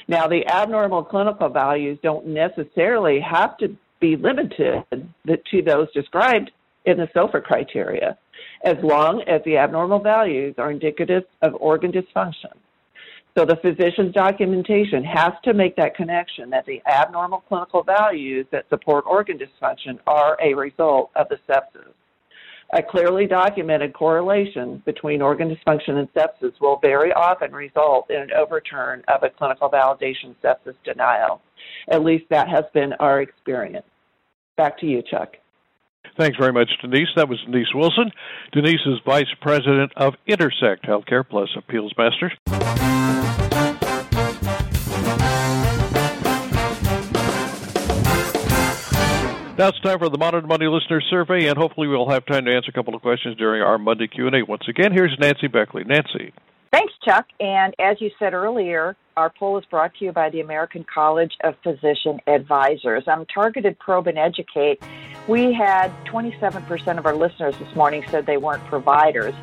Now, 0.09 0.27
the 0.27 0.47
abnormal 0.47 1.05
clinical 1.05 1.49
values 1.49 1.99
don't 2.03 2.27
necessarily 2.27 3.21
have 3.21 3.57
to 3.59 3.77
be 4.01 4.17
limited 4.17 4.85
to 4.91 5.63
those 5.63 5.93
described 5.93 6.51
in 6.85 6.97
the 6.97 7.09
SOFA 7.15 7.43
criteria, 7.43 8.17
as 8.65 8.77
long 8.83 9.23
as 9.23 9.43
the 9.45 9.57
abnormal 9.59 10.01
values 10.01 10.55
are 10.59 10.71
indicative 10.71 11.25
of 11.43 11.55
organ 11.61 11.93
dysfunction. 11.93 12.53
So 13.41 13.47
the 13.47 13.57
physician's 13.57 14.13
documentation 14.13 15.03
has 15.03 15.33
to 15.45 15.55
make 15.55 15.75
that 15.77 15.97
connection 15.97 16.51
that 16.51 16.67
the 16.67 16.83
abnormal 16.87 17.41
clinical 17.49 17.83
values 17.83 18.45
that 18.53 18.69
support 18.69 19.07
organ 19.07 19.39
dysfunction 19.39 19.99
are 20.07 20.37
a 20.43 20.53
result 20.53 21.11
of 21.17 21.27
the 21.31 21.39
sepsis. 21.49 21.95
A 22.75 22.83
clearly 22.83 23.27
documented 23.27 23.95
correlation 23.95 24.83
between 24.85 25.23
organ 25.23 25.49
dysfunction 25.49 25.97
and 25.97 26.13
sepsis 26.13 26.53
will 26.61 26.81
very 26.83 27.15
often 27.15 27.51
result 27.53 28.11
in 28.11 28.21
an 28.21 28.31
overturn 28.37 29.03
of 29.09 29.23
a 29.23 29.31
clinical 29.31 29.71
validation 29.71 30.37
sepsis 30.45 30.75
denial. 30.85 31.41
At 31.89 32.05
least 32.05 32.27
that 32.29 32.47
has 32.51 32.65
been 32.75 32.93
our 33.01 33.23
experience. 33.23 33.87
Back 34.59 34.79
to 34.81 34.87
you, 34.87 35.01
Chuck. 35.01 35.37
Thanks 36.19 36.37
very 36.39 36.53
much, 36.53 36.69
Denise. 36.83 37.09
That 37.17 37.31
was 37.31 37.39
Denise 37.47 37.73
Wilson. 37.75 38.11
Denise 38.53 38.81
is 38.85 38.99
Vice 39.07 39.33
President 39.41 39.93
of 39.97 40.15
Intersect 40.27 40.85
Healthcare 40.85 41.27
Plus 41.27 41.49
Appeals 41.57 41.95
Master. 41.97 42.90
Now 49.61 49.69
it's 49.69 49.81
time 49.81 49.99
for 49.99 50.09
the 50.09 50.17
Monitor 50.17 50.47
Monday 50.47 50.69
Listener 50.69 51.03
Survey, 51.11 51.49
and 51.49 51.59
hopefully 51.59 51.87
we'll 51.87 52.09
have 52.09 52.25
time 52.25 52.47
to 52.47 52.51
answer 52.51 52.71
a 52.71 52.73
couple 52.73 52.95
of 52.95 53.03
questions 53.03 53.37
during 53.37 53.61
our 53.61 53.77
Monday 53.77 54.07
Q&A. 54.07 54.43
Once 54.43 54.63
again, 54.67 54.91
here's 54.91 55.15
Nancy 55.21 55.49
Beckley. 55.49 55.85
Nancy. 55.85 56.33
Thanks, 56.73 56.95
Chuck. 57.05 57.27
And 57.41 57.75
as 57.79 58.01
you 58.01 58.11
said 58.19 58.33
earlier, 58.33 58.97
our 59.19 59.29
poll 59.29 59.59
is 59.59 59.67
brought 59.67 59.95
to 59.97 60.07
you 60.07 60.13
by 60.13 60.31
the 60.31 60.41
American 60.41 60.83
College 60.85 61.35
of 61.45 61.57
Physician 61.63 62.21
Advisors. 62.27 63.05
On 63.07 63.27
Targeted 63.27 63.79
Probe 63.79 64.07
and 64.07 64.17
Educate, 64.17 64.83
we 65.29 65.53
had 65.53 65.93
27% 66.07 66.97
of 66.97 67.05
our 67.05 67.15
listeners 67.15 67.55
this 67.59 67.77
morning 67.77 68.03
said 68.09 68.25
they 68.25 68.39
weren't 68.39 68.65
providers. 68.65 69.35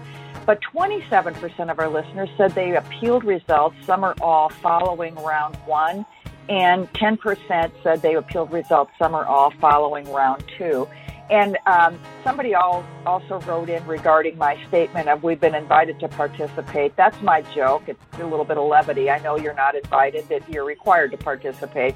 But 0.48 0.62
27% 0.74 1.70
of 1.70 1.78
our 1.78 1.90
listeners 1.90 2.30
said 2.38 2.56
they 2.56 2.76
appealed 2.76 3.24
results, 3.24 3.76
some 3.86 4.04
or 4.04 4.16
all, 4.20 4.50
following 4.50 5.14
round 5.14 5.58
one 5.68 6.08
and 6.50 6.92
10% 6.94 7.72
said 7.84 8.02
they 8.02 8.16
appealed 8.16 8.52
results, 8.52 8.92
some 8.98 9.16
or 9.16 9.26
all, 9.26 9.52
following 9.60 10.12
round 10.12 10.44
two. 10.58 10.88
And 11.30 11.58
um, 11.66 12.00
somebody 12.24 12.56
also 12.56 13.42
wrote 13.42 13.70
in 13.70 13.86
regarding 13.86 14.38
my 14.38 14.58
statement 14.68 15.10
of 15.10 15.24
we've 15.24 15.42
been 15.42 15.56
invited 15.56 16.00
to 16.00 16.08
participate. 16.08 16.96
That's 16.96 17.22
my 17.22 17.42
joke. 17.54 17.84
It's 17.88 18.00
a 18.20 18.26
little 18.26 18.46
bit 18.46 18.58
of 18.58 18.66
levity. 18.68 19.10
I 19.10 19.20
know 19.20 19.38
you're 19.38 19.54
not 19.54 19.76
invited, 19.76 20.30
that 20.30 20.50
you're 20.50 20.66
required 20.66 21.12
to 21.12 21.18
participate. 21.18 21.96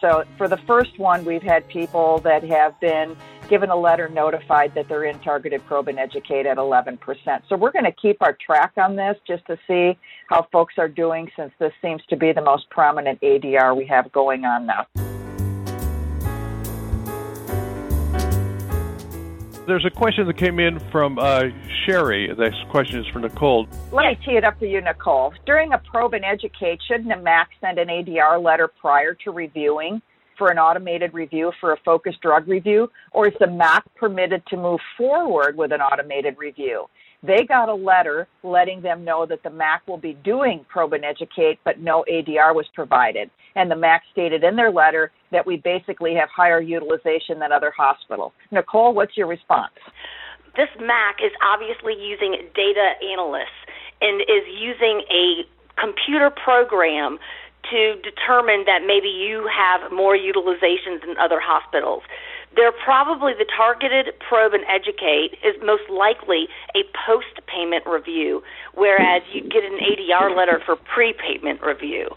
So 0.00 0.24
for 0.36 0.46
the 0.46 0.58
first 0.58 0.96
one, 0.98 1.24
we've 1.24 1.42
had 1.42 1.66
people 1.66 2.18
that 2.18 2.44
have 2.44 2.78
been 2.78 3.16
given 3.48 3.70
a 3.70 3.76
letter 3.76 4.08
notified 4.08 4.74
that 4.74 4.88
they're 4.88 5.04
in 5.04 5.18
targeted 5.20 5.64
probe 5.66 5.88
and 5.88 5.98
educate 5.98 6.46
at 6.46 6.58
11%. 6.58 6.98
So 7.48 7.56
we're 7.56 7.72
going 7.72 7.84
to 7.84 7.92
keep 7.92 8.20
our 8.20 8.36
track 8.44 8.72
on 8.76 8.96
this 8.96 9.16
just 9.26 9.46
to 9.46 9.58
see 9.66 9.98
how 10.28 10.46
folks 10.52 10.74
are 10.78 10.88
doing 10.88 11.30
since 11.36 11.52
this 11.58 11.72
seems 11.80 12.02
to 12.10 12.16
be 12.16 12.32
the 12.32 12.42
most 12.42 12.68
prominent 12.70 13.20
ADR 13.20 13.76
we 13.76 13.86
have 13.86 14.12
going 14.12 14.44
on 14.44 14.66
now. 14.66 14.86
There's 19.66 19.84
a 19.84 19.90
question 19.90 20.26
that 20.26 20.38
came 20.38 20.60
in 20.60 20.80
from 20.90 21.18
uh, 21.18 21.42
Sherry. 21.84 22.34
This 22.34 22.54
question 22.70 23.00
is 23.00 23.06
for 23.12 23.18
Nicole. 23.18 23.68
Let 23.92 24.06
me 24.06 24.18
tee 24.24 24.36
it 24.38 24.44
up 24.44 24.58
for 24.58 24.64
you, 24.64 24.80
Nicole. 24.80 25.34
During 25.44 25.74
a 25.74 25.78
probe 25.78 26.14
and 26.14 26.24
educate, 26.24 26.80
shouldn't 26.88 27.12
a 27.12 27.18
MAC 27.18 27.50
send 27.60 27.78
an 27.78 27.88
ADR 27.88 28.42
letter 28.42 28.66
prior 28.66 29.12
to 29.24 29.30
reviewing? 29.30 30.00
For 30.38 30.48
an 30.48 30.58
automated 30.58 31.12
review 31.12 31.52
for 31.60 31.72
a 31.72 31.76
focused 31.84 32.20
drug 32.22 32.48
review, 32.48 32.88
or 33.12 33.28
is 33.28 33.34
the 33.40 33.46
MAC 33.46 33.84
permitted 33.96 34.42
to 34.46 34.56
move 34.56 34.80
forward 34.96 35.56
with 35.56 35.72
an 35.72 35.80
automated 35.80 36.36
review? 36.38 36.86
They 37.22 37.44
got 37.48 37.68
a 37.68 37.74
letter 37.74 38.28
letting 38.44 38.80
them 38.80 39.04
know 39.04 39.26
that 39.26 39.42
the 39.42 39.50
MAC 39.50 39.86
will 39.88 39.98
be 39.98 40.14
doing 40.24 40.64
probe 40.68 40.92
and 40.92 41.04
educate, 41.04 41.58
but 41.64 41.80
no 41.80 42.04
ADR 42.10 42.54
was 42.54 42.66
provided. 42.74 43.28
And 43.56 43.68
the 43.68 43.76
MAC 43.76 44.02
stated 44.12 44.44
in 44.44 44.54
their 44.54 44.70
letter 44.70 45.10
that 45.32 45.44
we 45.44 45.56
basically 45.56 46.14
have 46.14 46.28
higher 46.34 46.60
utilization 46.60 47.40
than 47.40 47.50
other 47.50 47.72
hospitals. 47.76 48.32
Nicole, 48.52 48.94
what's 48.94 49.16
your 49.16 49.26
response? 49.26 49.72
This 50.56 50.68
MAC 50.78 51.16
is 51.24 51.32
obviously 51.42 51.94
using 52.00 52.36
data 52.54 52.92
analysts 53.12 53.66
and 54.00 54.20
is 54.22 54.46
using 54.46 55.02
a 55.10 55.42
computer 55.80 56.30
program 56.30 57.18
to 57.70 57.96
determine 58.02 58.64
that 58.64 58.80
maybe 58.86 59.08
you 59.08 59.48
have 59.50 59.92
more 59.92 60.16
utilizations 60.16 61.04
than 61.04 61.16
other 61.18 61.40
hospitals. 61.40 62.02
They're 62.56 62.72
probably 62.72 63.34
the 63.34 63.44
targeted 63.44 64.14
probe 64.26 64.54
and 64.54 64.64
educate 64.64 65.36
is 65.44 65.54
most 65.62 65.84
likely 65.90 66.48
a 66.74 66.82
post 67.06 67.44
payment 67.46 67.84
review, 67.86 68.42
whereas 68.74 69.22
you 69.32 69.42
get 69.42 69.64
an 69.64 69.78
ADR 69.78 70.34
letter 70.34 70.60
for 70.64 70.76
pre 70.76 71.12
payment 71.12 71.60
review. 71.60 72.08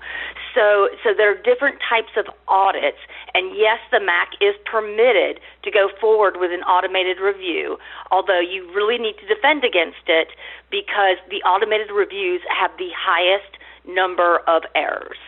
So, 0.56 0.89
so 1.04 1.13
there 1.15 1.32
are 1.32 1.41
different 1.41 1.80
types 1.84 2.12
of 2.17 2.25
audits, 2.47 2.99
and 3.34 3.56
yes, 3.56 3.80
the 3.91 3.99
MAC 3.99 4.36
is 4.41 4.56
permitted 4.65 5.39
to 5.63 5.71
go 5.71 5.89
forward 5.99 6.38
with 6.39 6.51
an 6.51 6.62
automated 6.63 7.19
review, 7.19 7.77
although 8.12 8.39
you 8.39 8.67
really 8.73 8.97
need 8.97 9.15
to 9.19 9.27
defend 9.27 9.63
against 9.63 10.08
it 10.08 10.30
because 10.69 11.19
the 11.30 11.43
automated 11.47 11.91
reviews 11.91 12.41
have 12.51 12.71
the 12.77 12.89
highest 12.95 13.60
number 13.88 14.39
of 14.47 14.63
errors. 14.75 15.19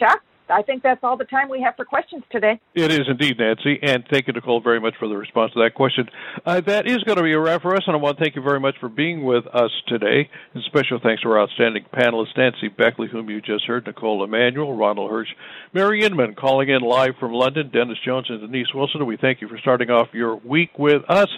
Chuck? 0.00 0.29
I 0.50 0.62
think 0.62 0.82
that's 0.82 1.02
all 1.02 1.16
the 1.16 1.24
time 1.24 1.48
we 1.48 1.60
have 1.62 1.76
for 1.76 1.84
questions 1.84 2.22
today. 2.30 2.60
It 2.74 2.90
is 2.90 3.02
indeed, 3.08 3.38
Nancy, 3.38 3.78
and 3.82 4.04
thank 4.10 4.26
you, 4.26 4.32
Nicole, 4.32 4.60
very 4.60 4.80
much 4.80 4.94
for 4.98 5.08
the 5.08 5.16
response 5.16 5.52
to 5.52 5.62
that 5.62 5.74
question. 5.74 6.08
Uh, 6.44 6.60
that 6.62 6.86
is 6.86 6.98
going 7.04 7.16
to 7.16 7.22
be 7.22 7.32
a 7.32 7.40
wrap 7.40 7.62
for 7.62 7.74
us, 7.74 7.82
and 7.86 7.96
I 7.96 7.98
want 7.98 8.18
to 8.18 8.24
thank 8.24 8.36
you 8.36 8.42
very 8.42 8.60
much 8.60 8.74
for 8.80 8.88
being 8.88 9.24
with 9.24 9.46
us 9.48 9.70
today. 9.86 10.28
And 10.54 10.62
special 10.64 10.98
thanks 11.02 11.22
to 11.22 11.28
our 11.30 11.40
outstanding 11.40 11.84
panelists, 11.94 12.36
Nancy 12.36 12.68
Beckley, 12.68 13.08
whom 13.08 13.30
you 13.30 13.40
just 13.40 13.64
heard, 13.64 13.86
Nicole 13.86 14.24
Emanuel, 14.24 14.76
Ronald 14.76 15.10
Hirsch, 15.10 15.30
Mary 15.72 16.02
Inman, 16.02 16.34
calling 16.34 16.68
in 16.68 16.82
live 16.82 17.16
from 17.18 17.32
London, 17.32 17.70
Dennis 17.70 17.98
Jones, 18.04 18.26
and 18.28 18.40
Denise 18.40 18.74
Wilson. 18.74 19.06
We 19.06 19.16
thank 19.16 19.40
you 19.40 19.48
for 19.48 19.58
starting 19.58 19.90
off 19.90 20.08
your 20.12 20.36
week 20.36 20.78
with 20.78 21.02
us. 21.08 21.28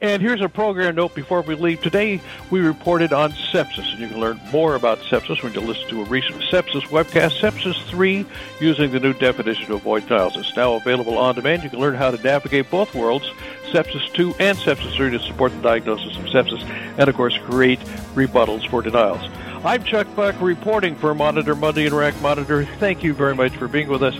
And 0.00 0.20
here's 0.20 0.42
a 0.42 0.48
program 0.48 0.96
note 0.96 1.14
before 1.14 1.42
we 1.42 1.54
leave. 1.54 1.80
Today, 1.80 2.20
we 2.50 2.60
reported 2.60 3.12
on 3.12 3.32
sepsis, 3.32 3.90
and 3.92 4.00
you 4.00 4.08
can 4.08 4.20
learn 4.20 4.40
more 4.52 4.74
about 4.74 4.98
sepsis 4.98 5.42
when 5.42 5.52
you 5.52 5.60
listen 5.60 5.88
to 5.88 6.02
a 6.02 6.04
recent 6.04 6.42
sepsis 6.42 6.82
webcast, 6.88 7.40
Sepsis 7.40 7.80
3 7.84 8.26
using 8.60 8.90
the 8.90 9.00
new 9.00 9.12
definition 9.12 9.66
to 9.66 9.74
avoid 9.74 10.06
denials. 10.06 10.36
It's 10.36 10.56
now 10.56 10.74
available 10.74 11.18
on 11.18 11.34
demand. 11.34 11.62
You 11.62 11.70
can 11.70 11.80
learn 11.80 11.94
how 11.94 12.10
to 12.10 12.22
navigate 12.22 12.70
both 12.70 12.94
worlds, 12.94 13.30
Sepsis 13.70 14.12
2 14.14 14.34
and 14.38 14.56
Sepsis 14.58 14.94
3, 14.96 15.10
to 15.10 15.18
support 15.20 15.52
the 15.52 15.60
diagnosis 15.60 16.16
of 16.16 16.24
sepsis 16.24 16.62
and, 16.98 17.08
of 17.08 17.14
course, 17.14 17.36
create 17.44 17.80
rebuttals 18.14 18.68
for 18.68 18.82
denials. 18.82 19.22
I'm 19.64 19.82
Chuck 19.84 20.06
Buck 20.14 20.40
reporting 20.40 20.94
for 20.96 21.14
Monitor 21.14 21.54
Monday 21.54 21.86
and 21.86 21.94
RAC 21.94 22.20
Monitor. 22.20 22.64
Thank 22.78 23.02
you 23.02 23.14
very 23.14 23.34
much 23.34 23.56
for 23.56 23.68
being 23.68 23.88
with 23.88 24.02
us. 24.02 24.14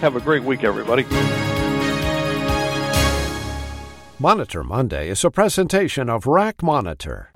Have 0.00 0.16
a 0.16 0.20
great 0.20 0.42
week, 0.42 0.64
everybody. 0.64 1.04
Monitor 4.18 4.62
Monday 4.62 5.08
is 5.08 5.24
a 5.24 5.30
presentation 5.30 6.10
of 6.10 6.26
RAC 6.26 6.62
Monitor. 6.62 7.30